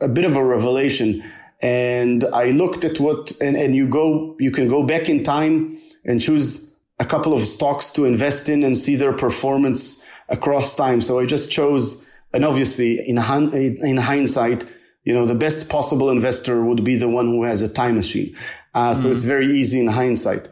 a 0.00 0.08
bit 0.08 0.24
of 0.24 0.36
a 0.36 0.44
revelation. 0.44 1.22
And 1.60 2.24
I 2.32 2.50
looked 2.50 2.84
at 2.84 2.98
what, 3.00 3.32
and, 3.40 3.56
and 3.56 3.74
you 3.74 3.88
go, 3.88 4.36
you 4.38 4.50
can 4.50 4.68
go 4.68 4.82
back 4.82 5.08
in 5.08 5.22
time 5.22 5.76
and 6.04 6.20
choose 6.20 6.78
a 6.98 7.04
couple 7.04 7.34
of 7.34 7.42
stocks 7.42 7.90
to 7.92 8.04
invest 8.04 8.48
in 8.48 8.62
and 8.64 8.76
see 8.76 8.96
their 8.96 9.12
performance 9.12 10.04
across 10.28 10.74
time. 10.76 11.00
So 11.00 11.18
I 11.18 11.26
just 11.26 11.50
chose, 11.50 12.08
and 12.32 12.44
obviously 12.44 13.06
in, 13.06 13.18
in 13.18 13.96
hindsight, 13.96 14.64
you 15.04 15.14
know, 15.14 15.24
the 15.24 15.34
best 15.34 15.68
possible 15.68 16.10
investor 16.10 16.64
would 16.64 16.82
be 16.82 16.96
the 16.96 17.08
one 17.08 17.26
who 17.26 17.44
has 17.44 17.62
a 17.62 17.72
time 17.72 17.94
machine. 17.94 18.34
Uh, 18.76 18.92
so 18.92 19.04
mm-hmm. 19.04 19.12
it's 19.12 19.24
very 19.24 19.48
easy 19.60 19.78
in 19.80 19.88
hindsight. 19.88 20.44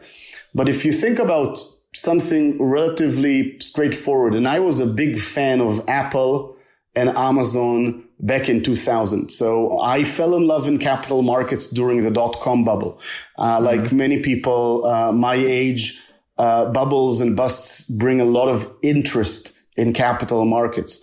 But 0.53 0.67
if 0.67 0.83
you 0.85 0.91
think 0.91 1.19
about 1.19 1.53
something 1.93 2.61
relatively 2.61 3.57
straightforward, 3.59 4.33
and 4.35 4.47
I 4.47 4.59
was 4.59 4.79
a 4.79 4.85
big 5.03 5.19
fan 5.19 5.61
of 5.61 5.73
Apple 5.87 6.57
and 6.95 7.09
Amazon 7.09 8.03
back 8.19 8.49
in 8.49 8.63
2000. 8.63 9.29
So 9.29 9.79
I 9.81 10.03
fell 10.03 10.35
in 10.35 10.47
love 10.47 10.67
in 10.67 10.77
capital 10.79 11.21
markets 11.21 11.69
during 11.69 12.01
the 12.01 12.09
dot 12.09 12.39
com 12.39 12.63
bubble. 12.63 12.99
Uh, 13.37 13.57
mm-hmm. 13.57 13.65
Like 13.65 13.91
many 13.91 14.21
people 14.21 14.85
uh, 14.85 15.11
my 15.11 15.35
age, 15.35 16.01
uh, 16.37 16.71
bubbles 16.71 17.21
and 17.21 17.35
busts 17.35 17.89
bring 17.89 18.19
a 18.21 18.25
lot 18.25 18.49
of 18.49 18.71
interest 18.81 19.53
in 19.77 19.93
capital 19.93 20.45
markets. 20.45 21.01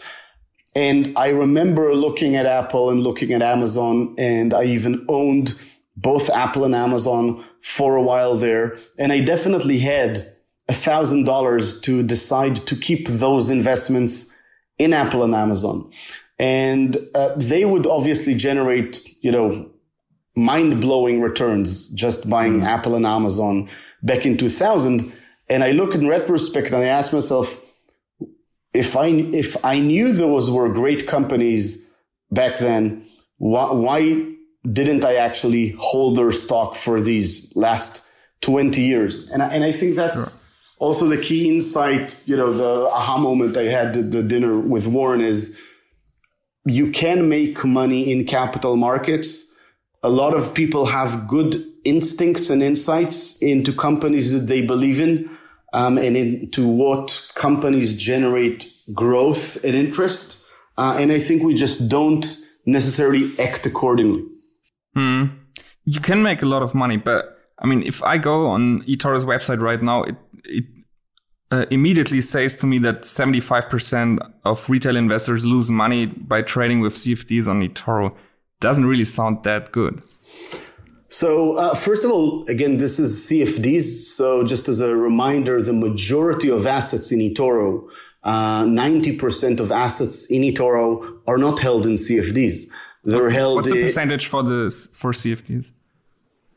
And 0.74 1.12
I 1.16 1.28
remember 1.28 1.94
looking 1.94 2.36
at 2.36 2.46
Apple 2.46 2.90
and 2.90 3.02
looking 3.02 3.32
at 3.34 3.42
Amazon, 3.42 4.14
and 4.16 4.54
I 4.54 4.64
even 4.64 5.04
owned 5.08 5.54
both 5.96 6.30
Apple 6.30 6.64
and 6.64 6.74
Amazon 6.74 7.44
for 7.60 7.96
a 7.96 8.02
while 8.02 8.36
there. 8.36 8.76
And 8.98 9.12
I 9.12 9.20
definitely 9.20 9.78
had 9.78 10.32
a 10.68 10.72
thousand 10.72 11.24
dollars 11.24 11.80
to 11.82 12.02
decide 12.02 12.66
to 12.66 12.76
keep 12.76 13.08
those 13.08 13.50
investments 13.50 14.32
in 14.78 14.92
Apple 14.92 15.22
and 15.22 15.34
Amazon. 15.34 15.90
And 16.38 16.96
uh, 17.14 17.34
they 17.36 17.64
would 17.64 17.86
obviously 17.86 18.34
generate, 18.34 19.06
you 19.22 19.30
know, 19.30 19.70
mind 20.34 20.80
blowing 20.80 21.20
returns 21.20 21.88
just 21.90 22.28
buying 22.28 22.60
mm. 22.60 22.66
Apple 22.66 22.94
and 22.94 23.06
Amazon 23.06 23.68
back 24.02 24.24
in 24.24 24.36
2000. 24.36 25.12
And 25.48 25.62
I 25.62 25.72
look 25.72 25.94
in 25.94 26.08
retrospect 26.08 26.68
and 26.68 26.76
I 26.76 26.86
ask 26.86 27.12
myself, 27.12 27.62
if 28.72 28.96
I 28.96 29.08
if 29.08 29.62
I 29.64 29.80
knew 29.80 30.12
those 30.12 30.50
were 30.50 30.72
great 30.72 31.06
companies 31.06 31.90
back 32.30 32.56
then, 32.58 33.04
why, 33.36 33.70
why 33.70 34.31
didn't 34.70 35.04
I 35.04 35.16
actually 35.16 35.70
hold 35.78 36.16
their 36.16 36.32
stock 36.32 36.76
for 36.76 37.00
these 37.00 37.54
last 37.56 38.06
20 38.42 38.80
years? 38.80 39.30
And 39.30 39.42
I, 39.42 39.48
and 39.48 39.64
I 39.64 39.72
think 39.72 39.96
that's 39.96 40.18
sure. 40.76 40.76
also 40.78 41.06
the 41.08 41.16
key 41.16 41.48
insight, 41.48 42.22
you 42.26 42.36
know, 42.36 42.52
the 42.52 42.88
aha 42.88 43.18
moment 43.18 43.56
I 43.56 43.64
had 43.64 43.96
at 43.96 44.12
the 44.12 44.22
dinner 44.22 44.58
with 44.58 44.86
Warren 44.86 45.20
is 45.20 45.60
you 46.64 46.92
can 46.92 47.28
make 47.28 47.64
money 47.64 48.12
in 48.12 48.24
capital 48.24 48.76
markets. 48.76 49.56
A 50.04 50.08
lot 50.08 50.34
of 50.34 50.54
people 50.54 50.86
have 50.86 51.26
good 51.26 51.64
instincts 51.84 52.50
and 52.50 52.62
insights 52.62 53.38
into 53.38 53.72
companies 53.72 54.32
that 54.32 54.46
they 54.46 54.64
believe 54.64 55.00
in 55.00 55.28
um, 55.72 55.98
and 55.98 56.16
into 56.16 56.66
what 56.66 57.28
companies 57.34 57.96
generate 57.96 58.72
growth 58.92 59.62
and 59.64 59.74
interest. 59.74 60.44
Uh, 60.78 60.96
and 60.98 61.10
I 61.10 61.18
think 61.18 61.42
we 61.42 61.54
just 61.54 61.88
don't 61.88 62.24
necessarily 62.64 63.32
act 63.40 63.66
accordingly. 63.66 64.24
Hmm. 64.94 65.24
You 65.84 66.00
can 66.00 66.22
make 66.22 66.42
a 66.42 66.46
lot 66.46 66.62
of 66.62 66.74
money, 66.74 66.96
but 66.96 67.38
I 67.58 67.66
mean, 67.66 67.82
if 67.82 68.02
I 68.02 68.18
go 68.18 68.48
on 68.48 68.82
eToro's 68.82 69.24
website 69.24 69.60
right 69.60 69.82
now, 69.82 70.02
it, 70.02 70.16
it 70.44 70.64
uh, 71.50 71.66
immediately 71.70 72.20
says 72.20 72.56
to 72.56 72.66
me 72.66 72.78
that 72.78 73.02
75% 73.02 74.18
of 74.44 74.68
retail 74.68 74.96
investors 74.96 75.44
lose 75.44 75.70
money 75.70 76.06
by 76.06 76.42
trading 76.42 76.80
with 76.80 76.94
CFDs 76.94 77.46
on 77.46 77.66
eToro. 77.66 78.16
Doesn't 78.60 78.86
really 78.86 79.04
sound 79.04 79.44
that 79.44 79.70
good. 79.70 80.02
So, 81.08 81.56
uh, 81.56 81.74
first 81.74 82.06
of 82.06 82.10
all, 82.10 82.46
again, 82.48 82.78
this 82.78 82.98
is 82.98 83.26
CFDs. 83.28 83.82
So, 83.82 84.44
just 84.44 84.66
as 84.68 84.80
a 84.80 84.96
reminder, 84.96 85.62
the 85.62 85.74
majority 85.74 86.48
of 86.48 86.66
assets 86.66 87.12
in 87.12 87.18
eToro, 87.18 87.86
uh, 88.24 88.64
90% 88.64 89.60
of 89.60 89.70
assets 89.70 90.24
in 90.30 90.40
eToro 90.40 91.20
are 91.26 91.36
not 91.36 91.58
held 91.58 91.84
in 91.84 91.94
CFDs. 91.94 92.64
They're 93.04 93.30
held. 93.30 93.56
What's 93.56 93.70
the 93.70 93.82
percentage 93.82 94.26
for 94.26 94.42
this 94.42 94.86
for 94.92 95.12
CFDs? 95.12 95.72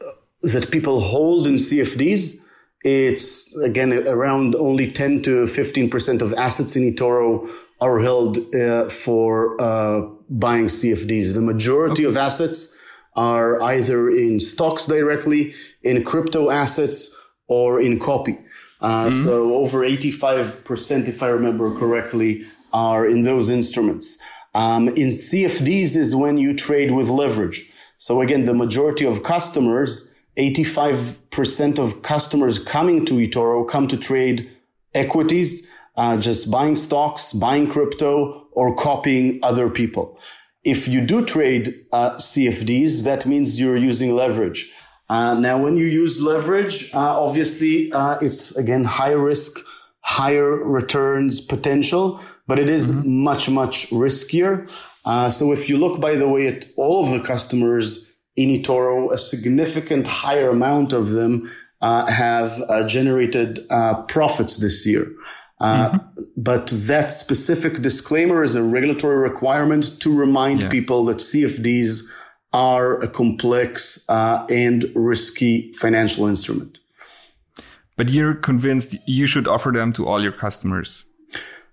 Uh, 0.01 0.11
that 0.43 0.71
people 0.71 0.99
hold 0.99 1.47
in 1.47 1.55
CFDs? 1.55 2.35
It's 2.83 3.55
again 3.57 4.07
around 4.07 4.53
only 4.55 4.91
10 4.91 5.23
to 5.23 5.45
15% 5.45 6.21
of 6.21 6.35
assets 6.35 6.75
in 6.75 6.93
eToro 6.93 7.49
are 7.81 7.99
held 7.99 8.37
uh, 8.53 8.87
for 8.89 9.59
uh, 9.59 10.01
buying 10.29 10.65
CFDs. 10.65 11.33
The 11.33 11.41
majority 11.41 12.05
okay. 12.05 12.09
of 12.09 12.17
assets 12.17 12.77
are 13.15 13.61
either 13.61 14.09
in 14.09 14.39
stocks 14.39 14.85
directly, 14.85 15.53
in 15.81 16.03
crypto 16.03 16.51
assets, 16.51 17.15
or 17.47 17.81
in 17.81 17.99
copy. 17.99 18.37
Uh, 18.81 19.05
mm-hmm. 19.05 19.23
So 19.23 19.55
over 19.55 19.79
85%, 19.79 21.07
if 21.07 21.23
I 21.23 21.29
remember 21.29 21.73
correctly, 21.75 22.45
are 22.73 23.07
in 23.07 23.23
those 23.23 23.49
instruments. 23.49 24.19
Um, 24.55 24.87
in 24.87 25.09
CFDs 25.09 25.97
is 25.97 26.15
when 26.15 26.37
you 26.37 26.55
trade 26.55 26.91
with 26.91 27.09
leverage. 27.09 27.69
So 27.97 28.21
again, 28.21 28.45
the 28.45 28.53
majority 28.53 29.05
of 29.05 29.21
customers, 29.21 30.13
85% 30.37 31.77
of 31.77 32.01
customers 32.01 32.57
coming 32.57 33.05
to 33.05 33.15
eToro 33.15 33.67
come 33.67 33.87
to 33.89 33.97
trade 33.97 34.49
equities, 34.93 35.69
uh, 35.97 36.15
just 36.17 36.49
buying 36.49 36.77
stocks, 36.77 37.33
buying 37.33 37.69
crypto, 37.69 38.47
or 38.51 38.73
copying 38.73 39.39
other 39.43 39.69
people. 39.69 40.17
If 40.63 40.87
you 40.87 41.01
do 41.01 41.25
trade 41.25 41.85
uh, 41.91 42.15
CFDs, 42.15 43.03
that 43.03 43.25
means 43.25 43.59
you're 43.59 43.75
using 43.75 44.15
leverage. 44.15 44.71
Uh, 45.09 45.33
now, 45.33 45.57
when 45.57 45.75
you 45.75 45.85
use 45.85 46.21
leverage, 46.21 46.93
uh, 46.93 47.21
obviously 47.21 47.91
uh, 47.91 48.17
it's 48.21 48.55
again 48.55 48.85
high 48.85 49.11
risk, 49.11 49.59
higher 49.99 50.55
returns 50.55 51.41
potential, 51.41 52.21
but 52.47 52.59
it 52.59 52.69
is 52.69 52.91
mm-hmm. 52.91 53.23
much 53.23 53.49
much 53.49 53.89
riskier. 53.89 54.69
Uh, 55.05 55.29
so 55.29 55.51
if 55.51 55.69
you 55.69 55.77
look, 55.77 55.99
by 55.99 56.15
the 56.15 56.27
way, 56.27 56.47
at 56.47 56.65
all 56.77 57.03
of 57.03 57.11
the 57.11 57.25
customers 57.25 58.11
in 58.35 58.49
eToro, 58.49 59.11
a 59.11 59.17
significant 59.17 60.07
higher 60.07 60.49
amount 60.49 60.93
of 60.93 61.09
them 61.09 61.51
uh, 61.81 62.05
have 62.07 62.87
generated 62.87 63.59
profits 64.07 64.57
this 64.57 64.85
year. 64.85 65.11
Uh, 65.59 65.89
mm-hmm. 65.89 66.23
But 66.35 66.67
that 66.73 67.11
specific 67.11 67.81
disclaimer 67.81 68.43
is 68.43 68.55
a 68.55 68.63
regulatory 68.63 69.17
requirement 69.17 69.99
to 70.01 70.13
remind 70.13 70.63
yeah. 70.63 70.69
people 70.69 71.05
that 71.05 71.17
CFDs 71.17 72.01
are 72.51 73.01
a 73.01 73.07
complex 73.07 74.05
uh, 74.09 74.45
and 74.49 74.91
risky 74.95 75.71
financial 75.73 76.25
instrument. 76.27 76.79
But 77.97 78.09
you're 78.09 78.33
convinced 78.33 78.97
you 79.07 79.25
should 79.25 79.47
offer 79.47 79.71
them 79.71 79.93
to 79.93 80.05
all 80.05 80.21
your 80.21 80.33
customers. 80.33 81.05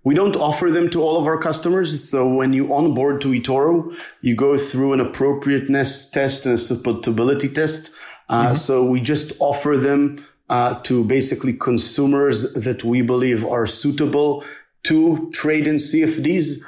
We 0.05 0.15
don't 0.15 0.37
offer 0.37 0.71
them 0.71 0.91
to 0.91 1.03
all 1.03 1.17
of 1.17 1.27
our 1.27 1.39
customers. 1.39 2.09
So 2.09 2.27
when 2.27 2.53
you 2.53 2.75
onboard 2.75 3.21
to 3.21 3.29
eToro, 3.29 3.97
you 4.21 4.35
go 4.35 4.57
through 4.57 4.95
an 4.95 5.01
appropriateness 5.01 6.11
test 6.11 6.45
and 6.45 6.55
a 6.55 6.59
suitability 6.59 7.49
test. 7.49 7.93
Uh, 8.29 8.47
mm-hmm. 8.47 8.55
So 8.55 8.85
we 8.85 9.01
just 9.01 9.33
offer 9.39 9.77
them 9.77 10.25
uh, 10.49 10.75
to 10.81 11.05
basically 11.05 11.53
consumers 11.53 12.53
that 12.55 12.83
we 12.85 13.01
believe 13.01 13.45
are 13.45 13.67
suitable 13.67 14.45
to 14.85 15.31
trade 15.33 15.67
in 15.67 15.77
CFDs. 15.77 16.61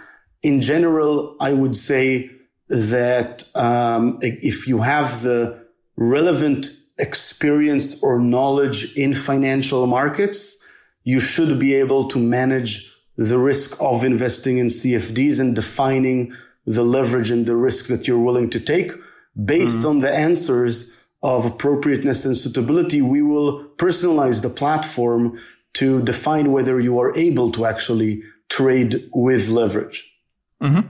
in 0.43 0.61
general, 0.61 1.37
I 1.41 1.53
would 1.53 1.75
say 1.75 2.31
that 2.69 3.45
um, 3.55 4.19
if 4.21 4.69
you 4.69 4.81
have 4.81 5.23
the 5.23 5.67
relevant 5.97 6.69
experience 6.99 8.03
or 8.03 8.21
knowledge 8.21 8.95
in 8.97 9.15
financial 9.15 9.87
markets, 9.87 10.63
you 11.03 11.19
should 11.19 11.59
be 11.59 11.75
able 11.75 12.09
to 12.09 12.19
manage 12.19 12.94
the 13.17 13.39
risk 13.39 13.81
of 13.81 14.05
investing 14.05 14.59
in 14.59 14.67
CFDs 14.67 15.41
and 15.41 15.55
defining 15.55 16.33
the 16.67 16.85
leverage 16.85 17.31
and 17.31 17.47
the 17.47 17.57
risk 17.57 17.87
that 17.87 18.09
you're 18.09 18.19
willing 18.19 18.51
to 18.51 18.61
take 18.61 18.93
based 19.43 19.79
mm-hmm. 19.79 19.89
on 19.89 19.99
the 20.01 20.13
answers 20.13 20.97
of 21.23 21.47
appropriateness 21.47 22.25
and 22.25 22.37
suitability. 22.37 23.01
We 23.03 23.23
will 23.23 23.65
personalize 23.77 24.43
the 24.43 24.51
platform 24.51 25.41
to 25.75 26.03
define 26.03 26.53
whether 26.53 26.79
you 26.81 26.99
are 27.01 27.17
able 27.17 27.51
to 27.53 27.67
actually 27.67 28.23
trade 28.49 29.09
with 29.13 29.49
leverage. 29.49 30.13
Mm-hmm. 30.63 30.87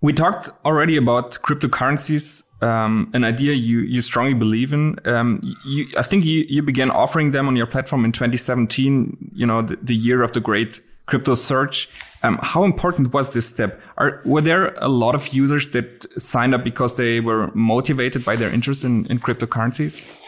We 0.00 0.12
talked 0.12 0.50
already 0.64 0.96
about 0.96 1.30
cryptocurrencies, 1.42 2.42
um, 2.62 3.10
an 3.12 3.24
idea 3.24 3.52
you, 3.52 3.80
you 3.80 4.00
strongly 4.00 4.34
believe 4.34 4.72
in. 4.72 4.96
Um, 5.04 5.40
you, 5.66 5.88
I 5.98 6.02
think 6.02 6.24
you, 6.24 6.46
you 6.48 6.62
began 6.62 6.90
offering 6.90 7.32
them 7.32 7.48
on 7.48 7.56
your 7.56 7.66
platform 7.66 8.04
in 8.04 8.12
2017, 8.12 9.32
you 9.34 9.46
know, 9.46 9.62
the, 9.62 9.76
the 9.76 9.94
year 9.94 10.22
of 10.22 10.32
the 10.32 10.40
great 10.40 10.80
crypto 11.06 11.34
surge. 11.34 11.90
Um, 12.22 12.38
how 12.40 12.62
important 12.62 13.12
was 13.12 13.30
this 13.30 13.48
step? 13.48 13.80
Are, 13.98 14.22
were 14.24 14.40
there 14.40 14.74
a 14.74 14.88
lot 14.88 15.14
of 15.14 15.28
users 15.34 15.70
that 15.70 16.06
signed 16.20 16.54
up 16.54 16.62
because 16.62 16.96
they 16.96 17.20
were 17.20 17.50
motivated 17.54 18.24
by 18.24 18.36
their 18.36 18.50
interest 18.50 18.84
in, 18.84 19.06
in 19.06 19.18
cryptocurrencies? 19.18 20.20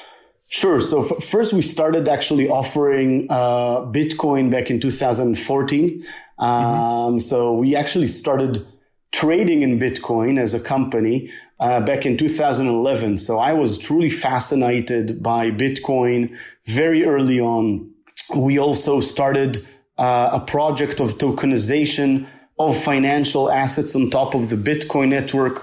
Sure. 0.49 0.81
So 0.81 1.03
first, 1.03 1.53
we 1.53 1.62
started 1.62 2.09
actually 2.09 2.49
offering 2.49 3.29
uh, 3.31 3.81
Bitcoin 3.87 4.51
back 4.51 4.70
in 4.70 4.81
2014. 4.81 6.03
Um, 6.38 6.49
mm-hmm. 6.49 7.18
So 7.18 7.55
we 7.55 7.77
actually 7.77 8.09
started 8.09 8.66
trading 9.12 9.62
in 9.62 9.79
Bitcoin 9.79 10.38
as 10.38 10.55
a 10.55 10.61
company 10.61 11.31
uh, 11.64 11.81
back 11.81 12.05
in 12.05 12.14
2011. 12.18 13.16
So 13.16 13.38
I 13.38 13.55
was 13.55 13.79
truly 13.79 14.11
fascinated 14.11 15.22
by 15.22 15.50
Bitcoin 15.50 16.37
very 16.66 17.07
early 17.07 17.40
on. 17.40 17.90
We 18.37 18.59
also 18.59 19.00
started 19.00 19.66
uh, 19.96 20.29
a 20.35 20.40
project 20.40 21.00
of 21.00 21.14
tokenization 21.14 22.27
of 22.59 22.77
financial 22.77 23.50
assets 23.50 23.96
on 23.96 24.11
top 24.11 24.35
of 24.35 24.50
the 24.50 24.57
Bitcoin 24.57 25.09
network 25.09 25.62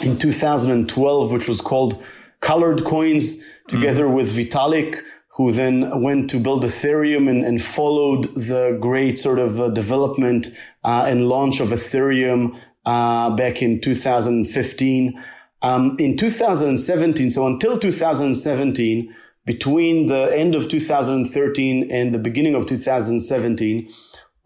in 0.00 0.16
2012, 0.16 1.32
which 1.32 1.48
was 1.48 1.60
called 1.60 2.00
Colored 2.38 2.84
Coins, 2.84 3.44
together 3.66 4.06
mm. 4.06 4.14
with 4.14 4.36
Vitalik, 4.36 5.00
who 5.34 5.50
then 5.50 6.00
went 6.00 6.30
to 6.30 6.38
build 6.38 6.62
Ethereum 6.62 7.28
and, 7.28 7.44
and 7.44 7.60
followed 7.60 8.32
the 8.36 8.78
great 8.80 9.18
sort 9.18 9.40
of 9.40 9.60
uh, 9.60 9.68
development 9.70 10.48
uh, 10.84 11.06
and 11.08 11.28
launch 11.28 11.58
of 11.58 11.70
Ethereum 11.70 12.56
uh, 12.84 13.30
back 13.36 13.62
in 13.62 13.80
2015. 13.80 15.22
Um, 15.62 15.96
in 15.98 16.16
2017, 16.16 17.30
so 17.30 17.46
until 17.46 17.78
2017, 17.78 19.14
between 19.44 20.06
the 20.06 20.36
end 20.36 20.54
of 20.54 20.68
2013 20.68 21.90
and 21.90 22.14
the 22.14 22.18
beginning 22.18 22.54
of 22.54 22.66
2017, 22.66 23.88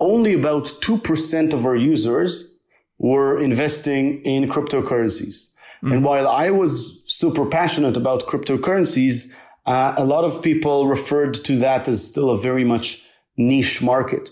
only 0.00 0.34
about 0.34 0.64
2% 0.64 1.52
of 1.52 1.66
our 1.66 1.76
users 1.76 2.58
were 2.98 3.40
investing 3.40 4.22
in 4.22 4.48
cryptocurrencies. 4.48 5.50
Mm. 5.82 5.94
And 5.94 6.04
while 6.04 6.28
I 6.28 6.50
was 6.50 7.02
super 7.06 7.46
passionate 7.46 7.96
about 7.96 8.26
cryptocurrencies, 8.26 9.32
uh, 9.66 9.94
a 9.96 10.04
lot 10.04 10.24
of 10.24 10.42
people 10.42 10.86
referred 10.86 11.34
to 11.34 11.56
that 11.58 11.88
as 11.88 12.06
still 12.06 12.30
a 12.30 12.38
very 12.38 12.64
much 12.64 13.04
niche 13.36 13.82
market. 13.82 14.30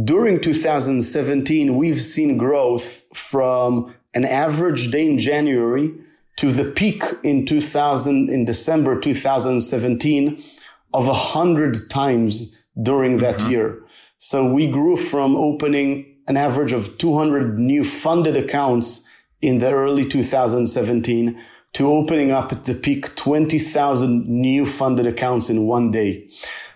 During 0.00 0.40
2017, 0.40 1.76
we've 1.76 2.00
seen 2.00 2.38
growth 2.38 3.04
from 3.14 3.94
an 4.14 4.24
average 4.24 4.90
day 4.90 5.06
in 5.06 5.18
January 5.18 5.92
to 6.36 6.50
the 6.50 6.64
peak 6.64 7.02
in 7.22 7.44
2000, 7.44 8.30
in 8.30 8.46
December 8.46 8.98
2017 8.98 10.42
of 10.94 11.08
a 11.08 11.14
hundred 11.14 11.90
times 11.90 12.64
during 12.82 13.18
that 13.18 13.36
mm-hmm. 13.38 13.50
year. 13.50 13.82
So 14.16 14.50
we 14.50 14.70
grew 14.70 14.96
from 14.96 15.36
opening 15.36 16.16
an 16.26 16.38
average 16.38 16.72
of 16.72 16.96
200 16.96 17.58
new 17.58 17.84
funded 17.84 18.36
accounts 18.36 19.06
in 19.42 19.58
the 19.58 19.72
early 19.72 20.06
2017 20.06 21.38
to 21.74 21.92
opening 21.92 22.30
up 22.30 22.52
at 22.52 22.64
the 22.64 22.74
peak 22.74 23.14
20,000 23.16 24.26
new 24.26 24.64
funded 24.64 25.06
accounts 25.06 25.50
in 25.50 25.66
one 25.66 25.90
day. 25.90 26.28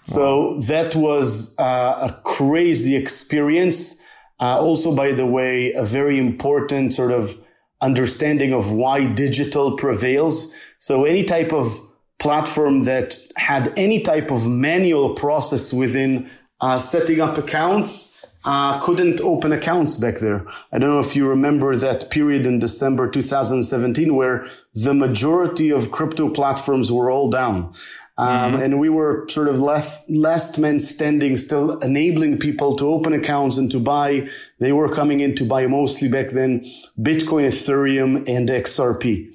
So 0.07 0.61
that 0.61 0.95
was 0.95 1.59
uh, 1.59 2.09
a 2.09 2.21
crazy 2.23 2.95
experience. 2.95 4.03
Uh, 4.41 4.59
also, 4.61 4.95
by 4.95 5.13
the 5.13 5.27
way, 5.27 5.73
a 5.73 5.85
very 5.85 6.19
important 6.19 6.95
sort 6.95 7.11
of 7.11 7.37
understanding 7.81 8.53
of 8.53 8.73
why 8.73 9.05
digital 9.05 9.77
prevails. 9.77 10.55
So 10.79 11.05
any 11.05 11.25
type 11.25 11.53
of 11.53 11.81
platform 12.19 12.85
that 12.85 13.19
had 13.37 13.73
any 13.77 14.01
type 14.01 14.31
of 14.31 14.49
manual 14.49 15.15
process 15.15 15.73
within 15.73 16.31
uh, 16.61 16.79
setting 16.79 17.21
up 17.21 17.37
accounts 17.37 18.25
uh, 18.45 18.81
couldn't 18.81 19.21
open 19.21 19.53
accounts 19.53 19.97
back 19.97 20.19
there. 20.21 20.47
I 20.73 20.79
don't 20.79 20.91
know 20.91 21.01
if 21.01 21.17
you 21.17 21.29
remember 21.29 21.75
that 21.77 22.11
period 22.11 22.47
in 22.47 22.61
December 22.61 23.11
2017 23.11 24.15
where 24.15 24.49
the 24.73 24.95
majority 24.95 25.71
of 25.71 25.91
crypto 25.91 26.31
platforms 26.31 26.93
were 26.93 27.11
all 27.11 27.29
down. 27.29 27.73
Um, 28.19 28.29
mm-hmm. 28.29 28.63
And 28.63 28.81
we 28.81 28.89
were 28.89 29.29
sort 29.29 29.49
of 29.49 29.61
left, 29.61 30.09
last 30.09 30.59
man 30.59 30.79
standing, 30.79 31.37
still 31.37 31.79
enabling 31.81 32.39
people 32.39 32.75
to 32.77 32.89
open 32.89 33.13
accounts 33.13 33.59
and 33.59 33.71
to 33.71 33.79
buy. 33.79 34.29
They 34.59 34.73
were 34.73 34.89
coming 34.89 35.21
in 35.21 35.35
to 35.37 35.45
buy 35.45 35.67
mostly 35.67 36.09
back 36.09 36.31
then 36.31 36.65
Bitcoin, 36.99 37.47
Ethereum, 37.47 38.27
and 38.29 38.49
XRP. 38.49 39.29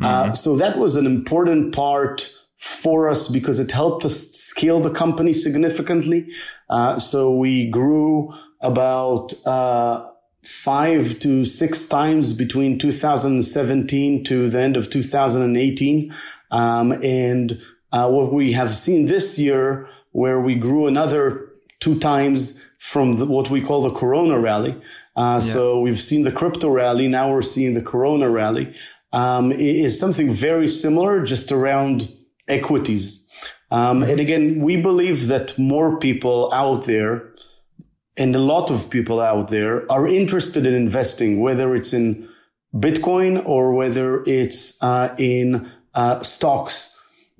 Uh, 0.00 0.04
mm-hmm. 0.04 0.30
Uh, 0.30 0.32
so 0.32 0.56
that 0.56 0.78
was 0.78 0.96
an 0.96 1.04
important 1.04 1.74
part 1.74 2.30
for 2.56 3.10
us 3.10 3.28
because 3.28 3.58
it 3.58 3.72
helped 3.72 4.04
us 4.04 4.30
scale 4.30 4.80
the 4.80 4.90
company 4.90 5.32
significantly. 5.32 6.32
Uh, 6.70 6.98
so 6.98 7.34
we 7.34 7.68
grew 7.68 8.32
about 8.60 9.34
uh, 9.44 10.08
five 10.44 11.18
to 11.18 11.44
six 11.44 11.86
times 11.86 12.32
between 12.32 12.78
2017 12.78 14.24
to 14.24 14.48
the 14.48 14.60
end 14.60 14.76
of 14.76 14.88
2018. 14.90 16.14
Um, 16.52 16.92
and 17.02 17.60
uh, 17.92 18.08
what 18.08 18.32
we 18.32 18.52
have 18.52 18.74
seen 18.74 19.06
this 19.06 19.38
year, 19.38 19.88
where 20.12 20.40
we 20.40 20.54
grew 20.54 20.86
another 20.86 21.48
two 21.80 21.98
times 21.98 22.62
from 22.78 23.16
the, 23.16 23.26
what 23.26 23.50
we 23.50 23.60
call 23.60 23.82
the 23.82 23.90
Corona 23.90 24.38
rally. 24.38 24.72
Uh, 25.14 25.40
yeah. 25.44 25.52
So 25.52 25.80
we've 25.80 25.98
seen 25.98 26.22
the 26.22 26.32
crypto 26.32 26.68
rally. 26.70 27.08
Now 27.08 27.30
we're 27.30 27.42
seeing 27.42 27.74
the 27.74 27.82
Corona 27.82 28.30
rally. 28.30 28.74
Um, 29.12 29.52
is 29.52 30.00
something 30.00 30.32
very 30.32 30.68
similar, 30.68 31.22
just 31.22 31.52
around 31.52 32.10
equities. 32.48 33.28
Um, 33.70 34.02
and 34.02 34.20
again, 34.20 34.60
we 34.60 34.76
believe 34.76 35.28
that 35.28 35.58
more 35.58 35.98
people 35.98 36.50
out 36.52 36.84
there 36.84 37.32
and 38.16 38.34
a 38.36 38.38
lot 38.38 38.70
of 38.70 38.90
people 38.90 39.20
out 39.20 39.48
there 39.48 39.90
are 39.90 40.06
interested 40.06 40.66
in 40.66 40.74
investing, 40.74 41.40
whether 41.40 41.74
it's 41.74 41.92
in 41.92 42.28
Bitcoin 42.74 43.42
or 43.46 43.72
whether 43.72 44.22
it's 44.24 44.82
uh, 44.82 45.14
in 45.18 45.70
uh, 45.94 46.22
stocks 46.22 46.91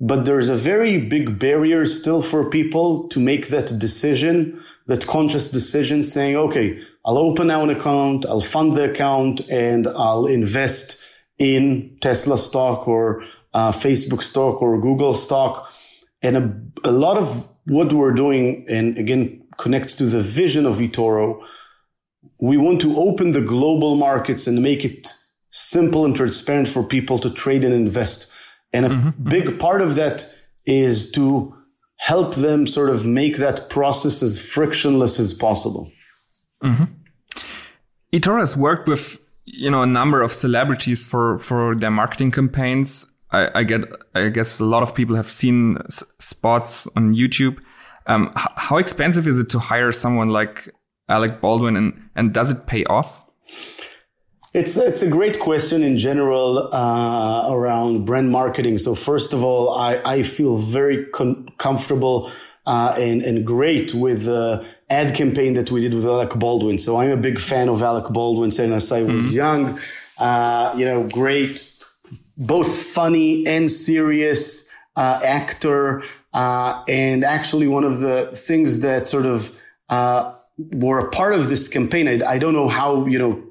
but 0.03 0.25
there's 0.25 0.49
a 0.49 0.55
very 0.57 0.99
big 0.99 1.39
barrier 1.39 1.85
still 1.85 2.21
for 2.21 2.49
people 2.49 3.07
to 3.07 3.21
make 3.21 3.47
that 3.47 3.79
decision, 3.79 4.61
that 4.85 5.07
conscious 5.07 5.47
decision 5.47 6.03
saying, 6.03 6.35
okay, 6.35 6.77
I'll 7.05 7.17
open 7.17 7.47
now 7.47 7.63
an 7.63 7.69
account, 7.69 8.25
I'll 8.25 8.41
fund 8.41 8.75
the 8.75 8.91
account 8.91 9.49
and 9.49 9.87
I'll 9.87 10.25
invest 10.25 10.99
in 11.37 11.97
Tesla 12.01 12.37
stock 12.37 12.85
or 12.85 13.23
uh, 13.53 13.71
Facebook 13.71 14.21
stock 14.23 14.61
or 14.61 14.77
Google 14.81 15.13
stock. 15.13 15.71
And 16.21 16.35
a, 16.35 16.89
a 16.89 16.91
lot 16.91 17.17
of 17.17 17.47
what 17.63 17.93
we're 17.93 18.11
doing, 18.11 18.65
and 18.67 18.97
again, 18.97 19.45
connects 19.57 19.95
to 19.95 20.05
the 20.05 20.21
vision 20.21 20.65
of 20.65 20.79
eToro. 20.79 21.41
We 22.39 22.57
want 22.57 22.81
to 22.81 22.97
open 22.97 23.31
the 23.31 23.41
global 23.41 23.95
markets 23.95 24.47
and 24.47 24.61
make 24.61 24.83
it 24.83 25.13
simple 25.51 26.03
and 26.03 26.13
transparent 26.13 26.67
for 26.67 26.83
people 26.83 27.19
to 27.19 27.29
trade 27.29 27.63
and 27.63 27.73
invest. 27.73 28.32
And 28.73 28.85
a 28.85 28.89
mm-hmm, 28.89 29.29
big 29.29 29.59
part 29.59 29.81
of 29.81 29.95
that 29.95 30.25
is 30.65 31.11
to 31.11 31.53
help 31.97 32.35
them 32.35 32.67
sort 32.67 32.89
of 32.89 33.05
make 33.05 33.37
that 33.37 33.69
process 33.69 34.23
as 34.23 34.41
frictionless 34.41 35.19
as 35.19 35.33
possible. 35.33 35.91
Mm-hmm. 36.63 36.85
has 38.39 38.57
worked 38.57 38.87
with 38.87 39.19
you 39.45 39.69
know 39.69 39.83
a 39.83 39.87
number 39.87 40.21
of 40.21 40.31
celebrities 40.31 41.05
for 41.05 41.39
for 41.39 41.75
their 41.75 41.91
marketing 41.91 42.31
campaigns. 42.31 43.05
I, 43.31 43.49
I 43.59 43.63
get 43.63 43.81
I 44.15 44.29
guess 44.29 44.59
a 44.59 44.65
lot 44.65 44.83
of 44.83 44.93
people 44.95 45.15
have 45.15 45.29
seen 45.29 45.77
s- 45.85 46.03
spots 46.19 46.87
on 46.95 47.13
YouTube. 47.13 47.59
Um, 48.05 48.31
h- 48.37 48.47
how 48.55 48.77
expensive 48.77 49.27
is 49.27 49.39
it 49.39 49.49
to 49.49 49.59
hire 49.59 49.91
someone 49.91 50.29
like 50.29 50.69
Alec 51.09 51.41
Baldwin, 51.41 51.75
and 51.75 52.09
and 52.15 52.33
does 52.33 52.51
it 52.51 52.65
pay 52.65 52.85
off? 52.85 53.25
It's 54.53 54.77
it's 54.77 55.01
a 55.01 55.09
great 55.09 55.39
question 55.39 55.81
in 55.81 55.97
general 55.97 56.73
uh, 56.73 57.51
around 57.51 58.05
brand 58.05 58.31
marketing. 58.31 58.77
So 58.77 58.93
first 58.93 59.33
of 59.33 59.43
all, 59.43 59.73
I, 59.75 59.99
I 60.05 60.21
feel 60.21 60.57
very 60.57 61.05
con- 61.07 61.49
comfortable 61.57 62.31
uh, 62.67 62.93
and 62.97 63.23
and 63.23 63.45
great 63.45 63.95
with 63.95 64.25
the 64.25 64.63
ad 64.91 65.15
campaign 65.15 65.55
that 65.55 65.71
we 65.71 65.81
did 65.81 65.93
with 65.95 66.05
Alec 66.05 66.35
Baldwin. 66.35 66.77
So 66.77 66.97
I'm 66.97 67.09
a 67.09 67.17
big 67.17 67.39
fan 67.39 67.67
of 67.67 67.81
Alec 67.81 68.13
Baldwin 68.13 68.51
since 68.51 68.91
I 68.91 69.01
was 69.01 69.25
mm-hmm. 69.25 69.35
young. 69.35 69.79
Uh, 70.19 70.73
you 70.77 70.85
know, 70.85 71.07
great, 71.09 71.73
both 72.37 72.77
funny 72.77 73.47
and 73.47 73.71
serious 73.71 74.69
uh, 74.95 75.19
actor. 75.23 76.03
Uh, 76.31 76.83
and 76.87 77.23
actually, 77.23 77.67
one 77.67 77.83
of 77.83 77.99
the 77.99 78.29
things 78.35 78.81
that 78.81 79.07
sort 79.07 79.25
of 79.25 79.59
uh, 79.89 80.31
were 80.73 80.99
a 80.99 81.09
part 81.09 81.33
of 81.33 81.49
this 81.49 81.67
campaign, 81.67 82.07
I, 82.07 82.33
I, 82.33 82.37
don't 82.37 82.53
know 82.53 82.69
how 82.69 83.05
you 83.05 83.19
know 83.19 83.43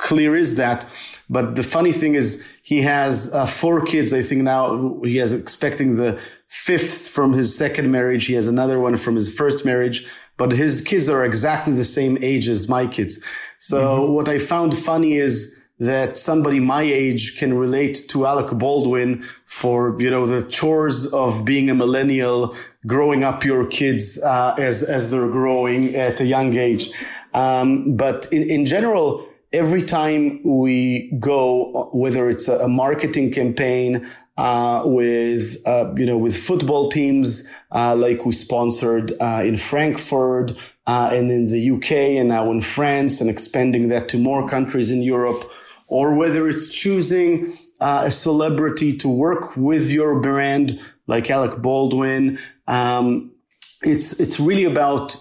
clear 0.00 0.36
is 0.36 0.56
that, 0.56 0.86
but 1.28 1.54
the 1.54 1.62
funny 1.62 1.92
thing 1.92 2.14
is 2.14 2.44
he 2.62 2.82
has 2.82 3.32
uh, 3.32 3.46
four 3.46 3.84
kids. 3.84 4.12
I 4.12 4.22
think 4.22 4.42
now 4.42 5.00
he 5.02 5.18
is 5.18 5.32
expecting 5.32 5.96
the 5.96 6.18
fifth 6.48 7.08
from 7.08 7.32
his 7.32 7.56
second 7.56 7.90
marriage. 7.90 8.26
He 8.26 8.34
has 8.34 8.48
another 8.48 8.80
one 8.80 8.96
from 8.96 9.14
his 9.14 9.32
first 9.32 9.64
marriage, 9.64 10.06
but 10.36 10.52
his 10.52 10.80
kids 10.80 11.08
are 11.08 11.24
exactly 11.24 11.74
the 11.74 11.84
same 11.84 12.18
age 12.22 12.48
as 12.48 12.68
my 12.68 12.86
kids. 12.86 13.22
So 13.58 13.78
mm-hmm. 13.80 14.12
what 14.14 14.28
I 14.28 14.38
found 14.38 14.76
funny 14.76 15.12
is 15.18 15.56
that 15.78 16.18
somebody 16.18 16.60
my 16.60 16.82
age 16.82 17.38
can 17.38 17.54
relate 17.54 17.96
to 18.08 18.26
Alec 18.26 18.50
Baldwin 18.58 19.22
for, 19.46 19.96
you 19.98 20.10
know, 20.10 20.26
the 20.26 20.42
chores 20.42 21.12
of 21.12 21.44
being 21.44 21.70
a 21.70 21.74
millennial, 21.74 22.54
growing 22.86 23.24
up 23.24 23.44
your 23.44 23.66
kids, 23.66 24.22
uh, 24.22 24.54
as, 24.58 24.82
as 24.82 25.10
they're 25.10 25.28
growing 25.28 25.94
at 25.94 26.20
a 26.20 26.26
young 26.26 26.56
age. 26.56 26.90
Um, 27.32 27.96
but 27.96 28.26
in, 28.30 28.42
in 28.50 28.66
general, 28.66 29.26
every 29.52 29.82
time 29.82 30.40
we 30.44 31.12
go, 31.18 31.90
whether 31.92 32.28
it's 32.28 32.48
a, 32.48 32.68
marketing 32.68 33.32
campaign, 33.32 34.06
uh, 34.36 34.82
with 34.86 35.58
uh, 35.66 35.92
you 35.96 36.06
know 36.06 36.16
with 36.16 36.34
football 36.34 36.88
teams 36.88 37.46
uh, 37.72 37.94
like 37.94 38.24
we 38.24 38.32
sponsored 38.32 39.12
uh, 39.20 39.42
in 39.44 39.54
Frankfurt 39.54 40.52
uh, 40.86 41.10
and 41.12 41.30
in 41.30 41.48
the 41.48 41.70
UK 41.72 41.92
and 42.18 42.30
now 42.30 42.50
in 42.50 42.62
France 42.62 43.20
and 43.20 43.28
expanding 43.28 43.88
that 43.88 44.08
to 44.08 44.18
more 44.18 44.48
countries 44.48 44.90
in 44.90 45.02
Europe 45.02 45.44
or 45.88 46.14
whether 46.14 46.48
it's 46.48 46.72
choosing 46.72 47.52
uh, 47.80 48.04
a 48.06 48.10
celebrity 48.10 48.96
to 48.96 49.08
work 49.08 49.56
with 49.56 49.90
your 49.90 50.20
brand, 50.20 50.80
like 51.06 51.30
Alec 51.30 51.60
Baldwin. 51.60 52.38
Um, 52.66 53.32
it's 53.82 54.20
it's 54.20 54.40
really 54.40 54.64
about 54.64 55.16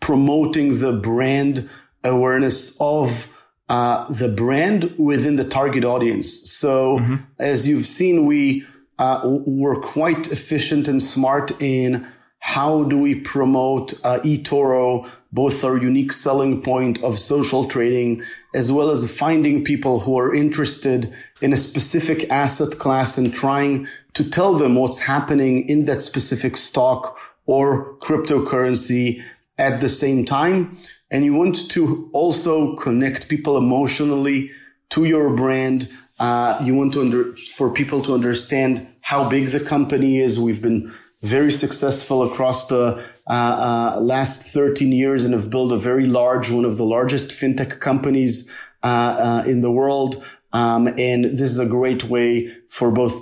promoting 0.00 0.78
the 0.80 0.92
brand 0.92 1.68
awareness 2.04 2.76
of 2.80 3.30
uh, 3.68 4.06
the 4.12 4.28
brand 4.28 4.94
within 4.98 5.36
the 5.36 5.44
target 5.44 5.84
audience. 5.84 6.50
So, 6.50 6.98
mm-hmm. 6.98 7.16
as 7.38 7.66
you've 7.66 7.86
seen, 7.86 8.26
we 8.26 8.64
uh, 8.98 9.20
were 9.24 9.80
quite 9.80 10.30
efficient 10.30 10.86
and 10.86 11.02
smart 11.02 11.50
in 11.62 12.06
how 12.38 12.84
do 12.84 12.98
we 12.98 13.14
promote 13.14 13.94
uh, 14.04 14.20
eToro, 14.20 15.08
both 15.32 15.64
our 15.64 15.78
unique 15.78 16.12
selling 16.12 16.60
point 16.60 17.02
of 17.02 17.18
social 17.18 17.64
trading, 17.66 18.22
as 18.54 18.70
well 18.70 18.90
as 18.90 19.10
finding 19.10 19.64
people 19.64 20.00
who 20.00 20.18
are 20.18 20.34
interested 20.34 21.10
in 21.40 21.54
a 21.54 21.56
specific 21.56 22.30
asset 22.30 22.78
class 22.78 23.16
and 23.16 23.32
trying 23.32 23.88
to 24.12 24.28
tell 24.28 24.54
them 24.54 24.74
what's 24.74 24.98
happening 24.98 25.66
in 25.70 25.86
that 25.86 26.02
specific 26.02 26.54
stock 26.58 27.18
or 27.46 27.96
cryptocurrency 28.00 29.24
at 29.58 29.80
the 29.80 29.88
same 29.88 30.24
time. 30.24 30.76
And 31.10 31.24
you 31.24 31.34
want 31.34 31.70
to 31.70 32.10
also 32.12 32.74
connect 32.76 33.28
people 33.28 33.56
emotionally 33.56 34.50
to 34.90 35.04
your 35.04 35.30
brand. 35.30 35.88
Uh, 36.18 36.60
you 36.62 36.74
want 36.74 36.92
to 36.94 37.00
under, 37.00 37.34
for 37.56 37.70
people 37.70 38.02
to 38.02 38.14
understand 38.14 38.86
how 39.02 39.28
big 39.28 39.48
the 39.48 39.60
company 39.60 40.18
is. 40.18 40.40
We've 40.40 40.62
been 40.62 40.92
very 41.22 41.52
successful 41.52 42.22
across 42.22 42.68
the 42.68 43.02
uh, 43.26 43.30
uh, 43.30 44.00
last 44.00 44.52
13 44.52 44.92
years 44.92 45.24
and 45.24 45.32
have 45.32 45.50
built 45.50 45.72
a 45.72 45.78
very 45.78 46.06
large, 46.06 46.50
one 46.50 46.64
of 46.64 46.76
the 46.76 46.84
largest 46.84 47.30
fintech 47.30 47.80
companies 47.80 48.52
uh, 48.82 48.86
uh, 48.86 49.44
in 49.46 49.60
the 49.60 49.70
world. 49.70 50.22
Um, 50.52 50.86
and 50.86 51.24
this 51.24 51.42
is 51.42 51.58
a 51.58 51.66
great 51.66 52.04
way 52.04 52.54
for 52.68 52.90
both 52.90 53.18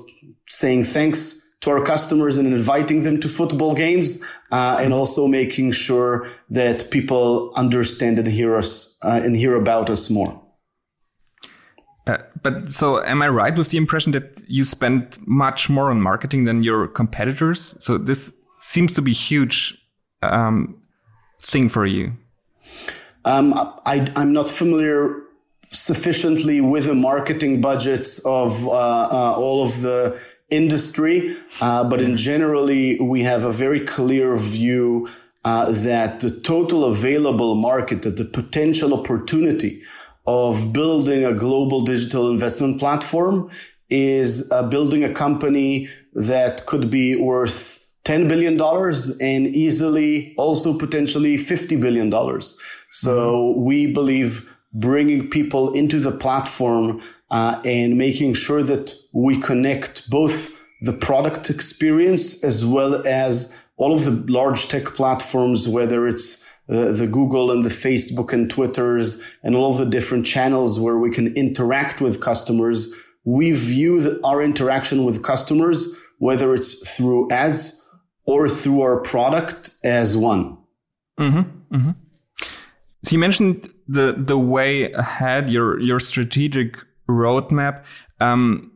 saying 0.49 0.85
thanks 0.85 1.42
to 1.63 1.71
our 1.71 1.83
customers 1.83 2.39
and 2.39 2.47
inviting 2.47 3.05
them 3.05 3.19
to 3.21 3.29
football 3.29 3.75
games, 3.75 4.23
uh, 4.51 4.79
and 4.81 4.93
also 4.93 5.27
making 5.27 5.73
sure 5.73 6.29
that 6.51 6.91
people 6.91 7.53
understand 7.55 8.19
and 8.19 8.29
hear 8.29 8.57
us 8.57 8.99
uh, 9.05 9.21
and 9.25 9.37
hear 9.37 9.55
about 9.55 9.89
us 9.89 10.11
more. 10.11 10.41
Uh, 12.07 12.19
but 12.43 12.75
so 12.75 13.03
am 13.05 13.23
I 13.23 13.29
right 13.29 13.57
with 13.57 13.71
the 13.71 13.79
impression 13.79 14.11
that 14.13 14.45
you 14.49 14.65
spend 14.65 15.19
much 15.25 15.71
more 15.71 15.89
on 15.91 16.01
marketing 16.01 16.45
than 16.45 16.65
your 16.65 16.89
competitors? 16.89 17.77
So 17.79 17.97
this 17.97 18.33
seems 18.59 18.93
to 18.95 19.03
be 19.03 19.13
huge 19.13 19.79
um, 20.23 20.83
thing 21.41 21.69
for 21.69 21.87
you. 21.87 22.13
Um, 23.25 23.55
I, 23.87 24.13
am 24.17 24.33
not 24.33 24.51
familiar 24.51 25.23
sufficiently 25.71 26.61
with 26.61 26.87
the 26.87 26.95
marketing 26.95 27.61
budgets 27.61 28.19
of 28.27 28.67
uh, 28.67 28.71
uh, 28.71 29.35
all 29.37 29.63
of 29.63 29.81
the 29.83 30.19
industry, 30.53 31.37
uh, 31.61 31.83
but 31.89 32.01
in 32.01 32.17
generally 32.17 33.01
we 33.01 33.23
have 33.23 33.45
a 33.45 33.53
very 33.53 33.81
clear 33.81 34.37
view 34.37 35.09
uh, 35.45 35.73
that 35.73 36.21
the 36.21 36.31
total 36.31 36.85
available 36.85 37.55
market, 37.55 38.03
that 38.03 38.17
the 38.17 38.25
potential 38.25 38.95
opportunity 38.95 39.83
of 40.27 40.73
building 40.73 41.25
a 41.25 41.33
global 41.33 41.81
digital 41.81 42.31
investment 42.31 42.79
platform 42.79 43.51
is 43.91 44.51
uh, 44.53 44.63
building 44.63 45.03
a 45.03 45.13
company 45.13 45.89
that 46.15 46.65
could 46.67 46.91
be 46.91 47.17
worth 47.17 47.85
$10 48.05 48.29
billion 48.29 48.61
and 49.21 49.55
easily 49.55 50.35
also 50.37 50.77
potentially 50.77 51.37
$50 51.37 51.81
billion. 51.81 52.11
So 52.91 53.33
mm-hmm. 53.33 53.65
we 53.65 53.93
believe 53.93 54.57
bringing 54.73 55.29
people 55.29 55.73
into 55.73 56.01
the 56.01 56.13
platform 56.13 57.03
uh, 57.33 57.61
and 57.65 57.97
making 57.97 58.35
sure 58.35 58.63
that 58.63 58.95
we 59.15 59.39
connect 59.39 60.09
both 60.11 60.63
the 60.83 60.93
product 60.93 61.49
experience 61.49 62.45
as 62.45 62.65
well 62.65 63.07
as 63.07 63.57
all 63.79 63.93
of 63.95 64.05
the 64.05 64.31
large 64.31 64.69
tech 64.69 64.85
platforms, 64.85 65.67
whether 65.67 66.07
it's 66.07 66.45
uh, 66.69 66.93
the 66.93 67.07
Google 67.07 67.51
and 67.51 67.65
the 67.65 67.71
Facebook 67.71 68.33
and 68.33 68.51
Twitters 68.51 69.23
and 69.43 69.57
all 69.57 69.71
of 69.71 69.79
the 69.79 69.87
different 69.87 70.27
channels 70.27 70.79
where 70.79 70.99
we 70.99 71.11
can 71.11 71.35
interact 71.35 72.03
with 72.03 72.21
customers. 72.21 72.95
We 73.25 73.53
view 73.53 74.01
the, 74.01 74.21
our 74.25 74.43
interaction 74.43 75.05
with 75.05 75.23
customers, 75.23 75.97
whether 76.19 76.53
it's 76.53 76.87
through 76.97 77.31
ads 77.31 77.83
or 78.25 78.49
through 78.49 78.83
our 78.83 79.01
product 79.01 79.71
as 79.85 80.17
one. 80.17 80.59
Mm-hmm, 81.19 81.77
mm-hmm. 81.77 81.91
So 83.05 83.11
you 83.11 83.19
mentioned 83.19 83.69
the 83.89 84.15
the 84.17 84.39
way 84.39 84.93
ahead, 84.93 85.51
your 85.51 85.81
your 85.81 85.99
strategic 85.99 86.77
roadmap. 87.13 87.85
Um, 88.21 88.73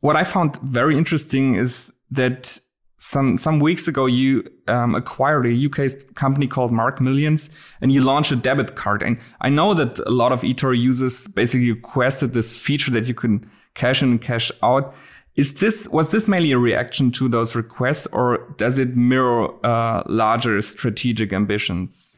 what 0.00 0.16
I 0.16 0.24
found 0.24 0.56
very 0.62 0.96
interesting 0.96 1.56
is 1.56 1.92
that 2.10 2.58
some 2.98 3.36
some 3.36 3.60
weeks 3.60 3.86
ago 3.88 4.06
you 4.06 4.44
um, 4.68 4.94
acquired 4.94 5.46
a 5.46 5.66
UK 5.66 6.14
company 6.14 6.46
called 6.46 6.72
Marq 6.72 7.00
Millions 7.00 7.50
and 7.80 7.92
you 7.92 8.00
launched 8.00 8.32
a 8.32 8.36
debit 8.36 8.74
card. 8.74 9.02
And 9.02 9.18
I 9.40 9.48
know 9.48 9.74
that 9.74 9.98
a 10.00 10.10
lot 10.10 10.32
of 10.32 10.42
eToro 10.42 10.76
users 10.76 11.26
basically 11.28 11.72
requested 11.72 12.32
this 12.32 12.56
feature 12.56 12.90
that 12.92 13.06
you 13.06 13.14
can 13.14 13.50
cash 13.74 14.02
in 14.02 14.10
and 14.10 14.20
cash 14.20 14.50
out. 14.62 14.94
Is 15.34 15.54
this 15.54 15.86
was 15.88 16.08
this 16.08 16.26
mainly 16.26 16.52
a 16.52 16.58
reaction 16.58 17.10
to 17.12 17.28
those 17.28 17.54
requests, 17.54 18.06
or 18.06 18.54
does 18.56 18.78
it 18.78 18.96
mirror 18.96 19.54
uh, 19.64 20.02
larger 20.06 20.62
strategic 20.62 21.32
ambitions? 21.32 22.15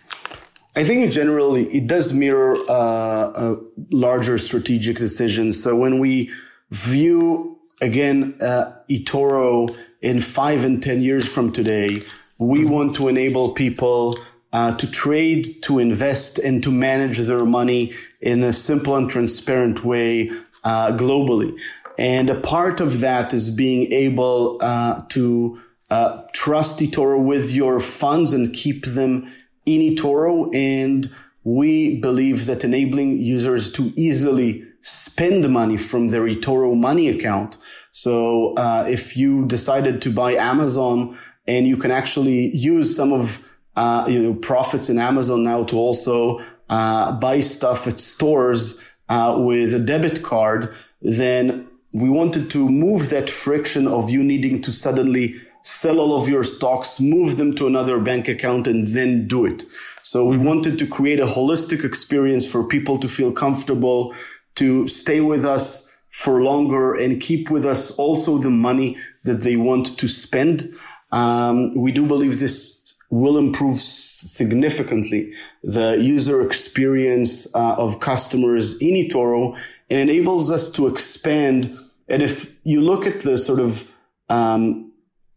I 0.77 0.85
think 0.85 1.05
in 1.05 1.11
general, 1.11 1.57
it 1.57 1.87
does 1.87 2.13
mirror 2.13 2.57
uh, 2.69 3.57
larger 3.91 4.39
strategic 4.39 4.97
decisions. 4.97 5.63
So 5.63 5.75
when 5.75 5.99
we 5.99 6.31
view 6.71 7.59
again 7.81 8.37
uh, 8.41 8.73
eToro 8.91 9.75
in 10.03 10.21
five 10.21 10.65
and 10.65 10.83
10 10.83 11.01
years 11.01 11.29
from 11.29 11.53
today, 11.53 12.03
we 12.39 12.65
want 12.65 12.95
to 12.97 13.09
enable 13.09 13.53
people 13.53 14.17
uh, 14.53 14.75
to 14.77 14.91
trade, 14.91 15.47
to 15.63 15.79
invest, 15.79 16.39
and 16.39 16.63
to 16.63 16.71
manage 16.71 17.19
their 17.19 17.45
money 17.45 17.93
in 18.21 18.43
a 18.43 18.53
simple 18.53 18.97
and 18.97 19.11
transparent 19.11 19.85
way 19.85 20.31
uh, 20.65 20.97
globally. 20.97 21.59
And 21.99 22.31
a 22.31 22.41
part 22.41 22.81
of 22.81 23.01
that 23.01 23.35
is 23.35 23.51
being 23.51 23.93
able 23.93 24.59
uh, 24.61 25.03
to 25.09 25.61
uh, 25.91 26.23
trust 26.33 26.79
eToro 26.79 27.21
with 27.23 27.53
your 27.53 27.81
funds 27.81 28.33
and 28.33 28.55
keep 28.55 28.87
them 28.87 29.33
eToro. 29.71 30.55
And 30.55 31.11
we 31.45 31.99
believe 32.01 32.47
that 32.47 32.65
enabling 32.65 33.21
users 33.21 33.73
to 33.73 33.93
easily 33.97 34.65
spend 34.81 35.49
money 35.51 35.77
from 35.77 36.09
their 36.09 36.23
eToro 36.23 36.77
money 36.77 37.09
account 37.09 37.59
so 37.99 38.55
uh, 38.55 38.87
if 38.89 39.17
you 39.17 39.45
decided 39.47 40.01
to 40.03 40.13
buy 40.13 40.35
Amazon 40.35 41.19
and 41.49 41.67
you 41.67 41.77
can 41.77 41.91
actually 41.91 42.57
use 42.57 42.95
some 42.95 43.13
of 43.13 43.45
uh, 43.75 44.07
you 44.09 44.23
know 44.23 44.35
profits 44.35 44.89
in 44.89 44.99
Amazon 44.99 45.43
now 45.43 45.65
to 45.65 45.77
also 45.77 46.41
uh, 46.69 47.13
buy 47.13 47.41
stuff 47.41 47.89
at 47.89 47.99
stores 47.99 48.85
uh, 49.09 49.37
with 49.39 49.75
a 49.75 49.79
debit 49.79 50.23
card, 50.23 50.73
then 51.03 51.67
we 51.93 52.09
wanted 52.09 52.51
to 52.51 52.69
move 52.69 53.11
that 53.11 53.31
friction 53.31 53.89
of 53.89 54.11
you 54.11 54.23
needing 54.23 54.63
to 54.63 54.71
suddenly 54.71 55.35
sell 55.69 56.01
all 56.01 56.17
of 56.17 56.31
your 56.31 56.43
stocks, 56.43 56.99
move 56.99 57.37
them 57.37 57.55
to 57.55 57.67
another 57.67 58.01
bank 58.01 58.27
account, 58.27 58.67
and 58.67 58.87
then 58.89 59.29
do 59.29 59.45
it. 59.45 59.65
So 60.03 60.25
we 60.25 60.39
wanted 60.39 60.79
to 60.79 60.87
create 60.87 61.21
a 61.21 61.27
holistic 61.27 61.85
experience 61.85 62.51
for 62.51 62.65
people 62.65 62.97
to 62.99 63.07
feel 63.07 63.33
comfortable, 63.33 64.15
to 64.55 64.87
stay 64.87 65.21
with 65.21 65.45
us 65.45 65.95
for 66.11 66.43
longer 66.43 66.95
and 66.95 67.21
keep 67.21 67.51
with 67.51 67.67
us 67.67 67.91
also 67.99 68.39
the 68.39 68.49
money 68.49 68.97
that 69.25 69.43
they 69.43 69.57
want 69.57 69.99
to 69.99 70.09
spend. 70.09 70.73
Um, 71.13 71.75
we 71.75 71.93
do 71.93 72.07
believe 72.07 72.41
this 72.41 72.95
will 73.11 73.37
improve 73.37 73.77
significantly 73.77 75.35
the 75.63 75.99
user 76.01 76.41
experience 76.41 77.55
uh, 77.55 77.75
of 77.75 78.01
customers 78.01 78.79
in 78.81 78.95
eToro 78.95 79.55
and 79.91 80.09
enables 80.09 80.51
us 80.51 80.71
to 80.71 80.87
expand. 80.87 81.79
And 82.09 82.23
if 82.23 82.59
you 82.65 82.81
look 82.81 83.07
at 83.07 83.21
the 83.21 83.37
sort 83.37 83.61
of 83.61 83.93
um, 84.31 84.88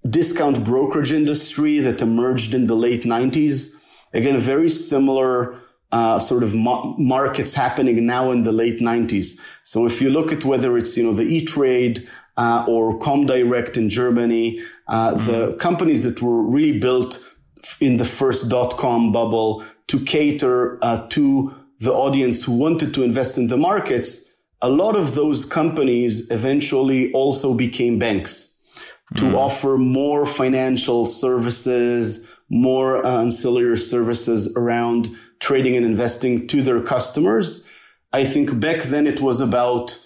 discount 0.09 0.63
brokerage 0.63 1.11
industry 1.11 1.79
that 1.79 2.01
emerged 2.01 2.53
in 2.53 2.67
the 2.67 2.75
late 2.75 3.03
90s, 3.03 3.73
again, 4.13 4.37
very 4.39 4.69
similar 4.69 5.59
uh, 5.91 6.17
sort 6.19 6.43
of 6.43 6.55
ma- 6.55 6.95
markets 6.97 7.53
happening 7.53 8.05
now 8.05 8.31
in 8.31 8.43
the 8.43 8.51
late 8.51 8.79
90s. 8.79 9.39
So 9.63 9.85
if 9.85 10.01
you 10.01 10.09
look 10.09 10.31
at 10.31 10.45
whether 10.45 10.77
it's, 10.77 10.97
you 10.97 11.03
know, 11.03 11.13
the 11.13 11.23
E-Trade 11.23 11.99
uh, 12.37 12.65
or 12.67 12.97
Comdirect 12.97 13.77
in 13.77 13.89
Germany, 13.89 14.61
uh, 14.87 15.13
mm-hmm. 15.13 15.31
the 15.31 15.53
companies 15.57 16.03
that 16.03 16.21
were 16.21 16.43
really 16.43 16.79
built 16.79 17.27
in 17.79 17.97
the 17.97 18.05
first 18.05 18.49
dot-com 18.49 19.11
bubble 19.11 19.63
to 19.87 19.99
cater 19.99 20.79
uh, 20.83 21.05
to 21.09 21.53
the 21.79 21.91
audience 21.91 22.43
who 22.43 22.53
wanted 22.53 22.93
to 22.93 23.03
invest 23.03 23.37
in 23.37 23.47
the 23.47 23.57
markets, 23.57 24.35
a 24.61 24.69
lot 24.69 24.95
of 24.95 25.15
those 25.15 25.43
companies 25.45 26.29
eventually 26.31 27.11
also 27.11 27.53
became 27.53 27.99
banks 27.99 28.50
to 29.15 29.25
mm. 29.25 29.35
offer 29.35 29.77
more 29.77 30.25
financial 30.25 31.05
services, 31.05 32.29
more 32.49 33.05
uh, 33.05 33.21
ancillary 33.21 33.77
services 33.77 34.55
around 34.55 35.09
trading 35.39 35.75
and 35.75 35.85
investing 35.85 36.47
to 36.47 36.61
their 36.61 36.81
customers. 36.81 37.67
I 38.13 38.25
think 38.25 38.59
back 38.59 38.83
then 38.83 39.07
it 39.07 39.21
was 39.21 39.41
about 39.41 39.97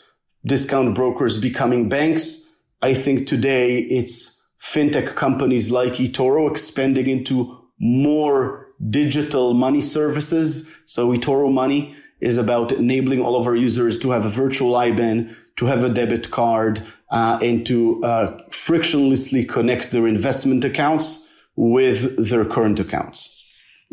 discount 0.46 0.96
brokers 0.96 1.40
becoming 1.42 1.90
banks. 1.90 2.58
I 2.82 2.94
think 2.94 3.28
today 3.28 3.80
it's 3.80 4.44
fintech 4.62 5.16
companies 5.16 5.72
like 5.72 5.94
eToro 5.94 6.50
expanding 6.50 7.08
into 7.08 7.60
more 7.80 8.68
digital 8.90 9.54
money 9.54 9.82
services. 9.82 10.72
So 10.86 11.12
eToro 11.12 11.52
Money 11.52 11.96
is 12.20 12.38
about 12.38 12.72
enabling 12.72 13.22
all 13.22 13.36
of 13.36 13.48
our 13.48 13.56
users 13.56 14.00
to 14.00 14.12
have 14.12 14.26
a 14.26 14.30
virtual 14.30 14.74
IBAN, 14.74 15.36
to 15.58 15.66
have 15.66 15.84
a 15.84 15.90
debit 15.90 16.32
card, 16.32 16.82
uh, 17.10 17.40
and 17.42 17.66
to 17.66 18.04
uh, 18.04 18.38
frictionlessly 18.50 19.48
connect 19.48 19.92
their 19.92 20.08
investment 20.08 20.66
accounts 20.66 21.32
with 21.56 22.30
their 22.30 22.46
current 22.46 22.80
accounts. 22.80 23.32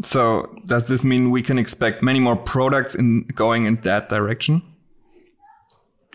So 0.01 0.55
does 0.67 0.85
this 0.85 1.05
mean 1.05 1.31
we 1.31 1.43
can 1.43 1.59
expect 1.59 2.03
many 2.03 2.21
more 2.21 2.37
products 2.37 2.95
in 2.95 3.27
going 3.35 3.67
in 3.67 3.77
that 3.83 4.09
direction? 4.09 4.63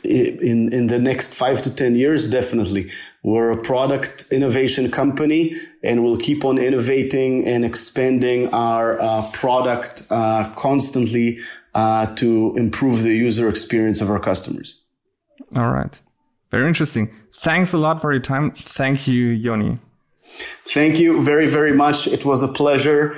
In 0.04 0.72
in 0.72 0.88
the 0.88 1.00
next 1.00 1.34
five 1.34 1.62
to 1.64 1.76
ten 1.76 1.96
years, 1.96 2.30
definitely. 2.30 2.92
We're 3.24 3.52
a 3.52 3.62
product 3.62 4.32
innovation 4.32 4.92
company, 4.92 5.56
and 5.84 6.04
we'll 6.04 6.18
keep 6.18 6.46
on 6.46 6.58
innovating 6.58 7.48
and 7.48 7.66
expanding 7.66 8.54
our 8.54 9.02
uh, 9.02 9.30
product 9.32 10.06
uh, 10.12 10.52
constantly 10.56 11.40
uh, 11.74 12.16
to 12.16 12.54
improve 12.58 13.02
the 13.02 13.16
user 13.16 13.50
experience 13.50 14.00
of 14.00 14.10
our 14.10 14.20
customers. 14.20 14.82
All 15.56 15.72
right, 15.72 16.00
very 16.52 16.68
interesting. 16.68 17.14
Thanks 17.36 17.74
a 17.74 17.78
lot 17.78 18.02
for 18.02 18.12
your 18.12 18.22
time. 18.22 18.52
Thank 18.52 19.08
you, 19.08 19.28
Yoni. 19.28 19.78
Thank 20.66 21.00
you 21.00 21.22
very, 21.22 21.48
very 21.48 21.74
much. 21.74 22.08
It 22.08 22.26
was 22.26 22.44
a 22.44 22.48
pleasure. 22.48 23.18